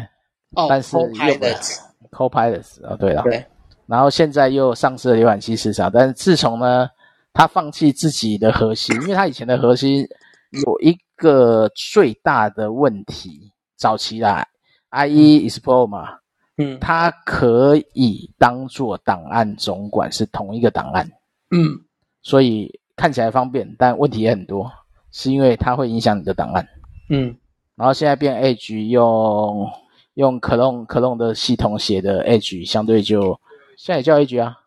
[0.55, 3.45] 哦，但是又 Copilot，Copilot 哦，对了，对，
[3.87, 6.89] 然后现在又丧失了浏览器市场，但是自从呢，
[7.33, 10.07] 他放弃自己的核心，因为他以前的核心
[10.51, 14.47] 有一个最大的问题，早期啦
[14.91, 16.19] ，IE Explorer 嘛，
[16.59, 21.11] 嗯，它可以当做档案总管，是同一个档案，
[21.51, 21.86] 嗯。
[22.27, 24.69] 所以看起来方便，但问题也很多，
[25.13, 26.67] 是因为它会影响你的档案。
[27.09, 27.33] 嗯，
[27.77, 29.71] 然后现在变 Edge 用
[30.15, 33.39] 用 Clone Clone 的系统写的 Edge，相对就
[33.77, 34.59] 现在也叫 Edge 啊。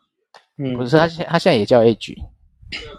[0.57, 2.15] 嗯，不是，它现它现在也叫 Edge。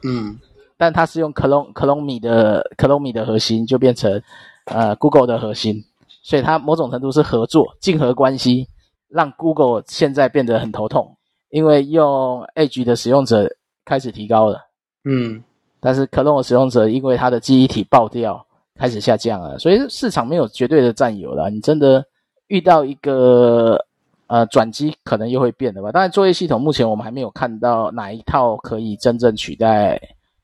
[0.06, 0.38] 嗯，
[0.76, 4.22] 但它是用 Clone Clone Me 的 Clone Me 的核心，就变成
[4.66, 5.82] 呃 Google 的核心，
[6.22, 8.68] 所以它某种程度是合作竞合关系，
[9.08, 11.16] 让 Google 现在变得很头痛，
[11.48, 13.56] 因为用 Edge 的使用者。
[13.84, 14.60] 开始提高了，
[15.04, 15.42] 嗯，
[15.80, 18.46] 但是 Clone 的使用者因为它的记忆体爆掉，
[18.78, 21.50] 开始下降了，所以市场没有绝对的占有了。
[21.50, 22.04] 你真的
[22.48, 23.84] 遇到一个
[24.28, 25.90] 呃转机，可能又会变的吧？
[25.90, 30.00] 当然，作业系统目前我们还没有看到哪一套可以真正取代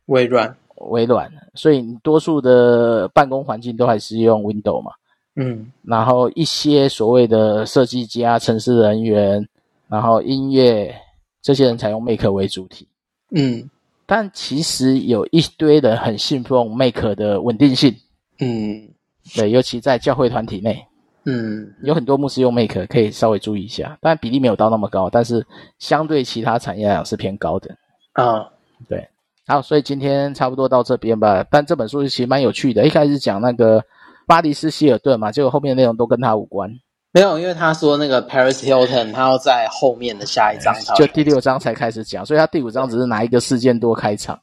[0.06, 0.56] 微软。
[0.76, 4.92] 微软，所以你多数的办公环境都还是用 Windows 嘛，
[5.36, 9.48] 嗯，然后一些所谓的设计家、城市人员，
[9.88, 10.94] 然后音乐。
[11.42, 12.88] 这些人才用 Make 为主体。
[13.30, 13.68] 嗯，
[14.06, 17.94] 但其实有一堆人很信奉 Make 的稳定性。
[18.38, 18.88] 嗯，
[19.34, 20.86] 对，尤其在教会团体内，
[21.24, 25.44] 嗯，有很多牧师用 Make，可以稍微注意一下，但比例没有到那么高，但是
[25.78, 27.76] 相对其他产业来讲是偏高的。
[28.12, 28.48] 啊，
[28.88, 29.08] 对，
[29.46, 31.44] 好，所以今天差不多到这边吧。
[31.50, 33.82] 但这本书其实蛮有趣的，一开始讲那个
[34.26, 36.70] 巴黎斯希尔顿嘛，结果后面的内容都跟他无关。
[37.16, 44.38] 没有，因为他说那个 Paris Hilton，他要在后面的下一章，就第六章才开始讲，所以他第五章只是拿一个事件多开场。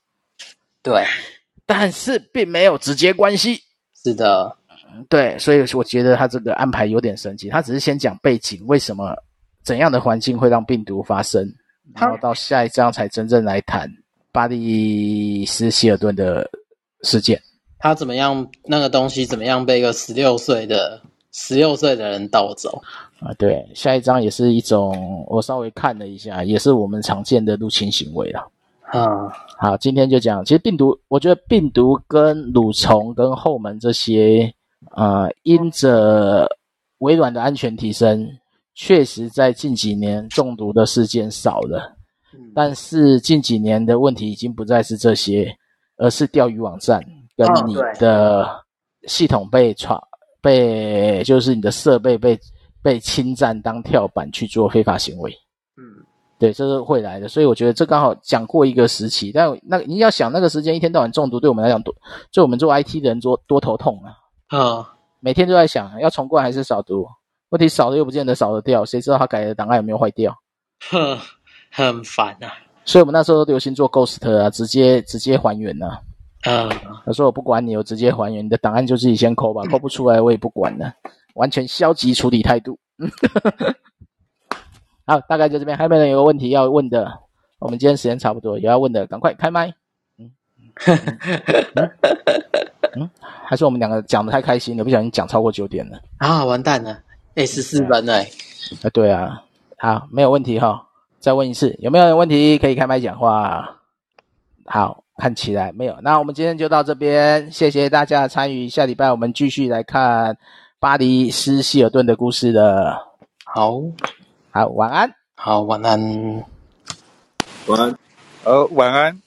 [0.82, 1.05] 对，
[1.67, 3.61] 但是并没有直接关系。
[4.03, 4.57] 是的，
[5.07, 7.47] 对，所以我觉得他这个安排有点神奇。
[7.47, 9.15] 他只是先讲背景，为什么
[9.63, 11.47] 怎样的环境会让病毒发生，
[11.93, 13.88] 然后到下一章才真正来谈
[14.32, 16.49] 巴蒂斯希尔顿的
[17.03, 17.39] 事件。
[17.78, 18.49] 他怎么样？
[18.65, 21.03] 那个东西怎么样被一个十六岁的？
[21.34, 22.81] 十六岁的人盗走
[23.19, 28.47] 啊，对，下一张也是一种，我稍微看了一下，也是我们常见的入侵行为了。
[28.93, 29.27] 嗯，
[29.57, 34.53] 好，今天就讲，其实病毒，我觉得病毒跟蠕虫跟后门这些，
[34.95, 36.47] 呃，因着
[36.99, 38.29] 微软的安全提升，
[38.75, 41.97] 确实在近几年中毒的事件少了。
[42.53, 45.51] 但是近几年的问题已经不再是这些，
[45.97, 47.03] 而是钓鱼网站
[47.36, 48.47] 跟你的
[49.07, 49.99] 系统被闯。
[50.43, 52.37] 被就是你的设备被
[52.81, 55.31] 被侵占当跳板去做非法行为，
[55.77, 56.03] 嗯，
[56.37, 61.95] 对，这是会来的，所以我觉得这刚好讲过一个时期，但那你要想那个时间一天到晚中毒，对我们来讲多，
[62.33, 64.17] 对我们做 IT 的人多多头痛啊，
[64.51, 64.85] 嗯，
[65.21, 67.07] 每天都在想要重灌还是少毒，
[67.49, 70.37] 问题少了又不见得少得掉，谁知道他改的档案有没有坏掉？
[70.89, 71.17] 哼，
[71.71, 72.51] 很烦啊，
[72.83, 76.01] 所以我们那时候都流行做 Ghost 啊，直接直接还原啊。
[76.45, 76.69] 嗯，
[77.05, 80.93] 他说我不管你，我直接还原你的档案，就自己先抠吧，抠不出来我也不管了，
[81.35, 82.77] 完全消极处理态度。
[85.05, 87.19] 好，大概就这边，还有没有人有个问题要问的？
[87.59, 89.73] 我们今天时间差不多，有要问的赶快开麦。
[90.17, 90.29] 嗯，
[91.75, 91.91] 嗯，
[92.95, 96.99] 嗯，还是我们两个讲的太开心了，不小心讲超过九点了啊，完蛋了，
[97.35, 98.19] 哎，十四分了。
[98.19, 99.41] 啊，对啊，
[99.77, 100.89] 好，没有问题哈，
[101.19, 103.79] 再问一次，有没有人问题可以开麦讲话？
[104.65, 105.03] 好。
[105.24, 108.67] 看起来没有，那我们今天就到这边，谢谢大家的参与。
[108.67, 110.38] 下礼拜我们继续来看
[110.82, 113.15] 巴黎斯希尔顿的故事了。
[113.45, 113.80] 好，
[114.51, 115.09] 好，晚安。
[115.36, 116.43] 好，晚安。
[117.67, 117.97] 晚安。
[118.43, 119.21] 呃，晚安。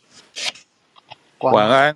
[1.40, 1.94] 晚安。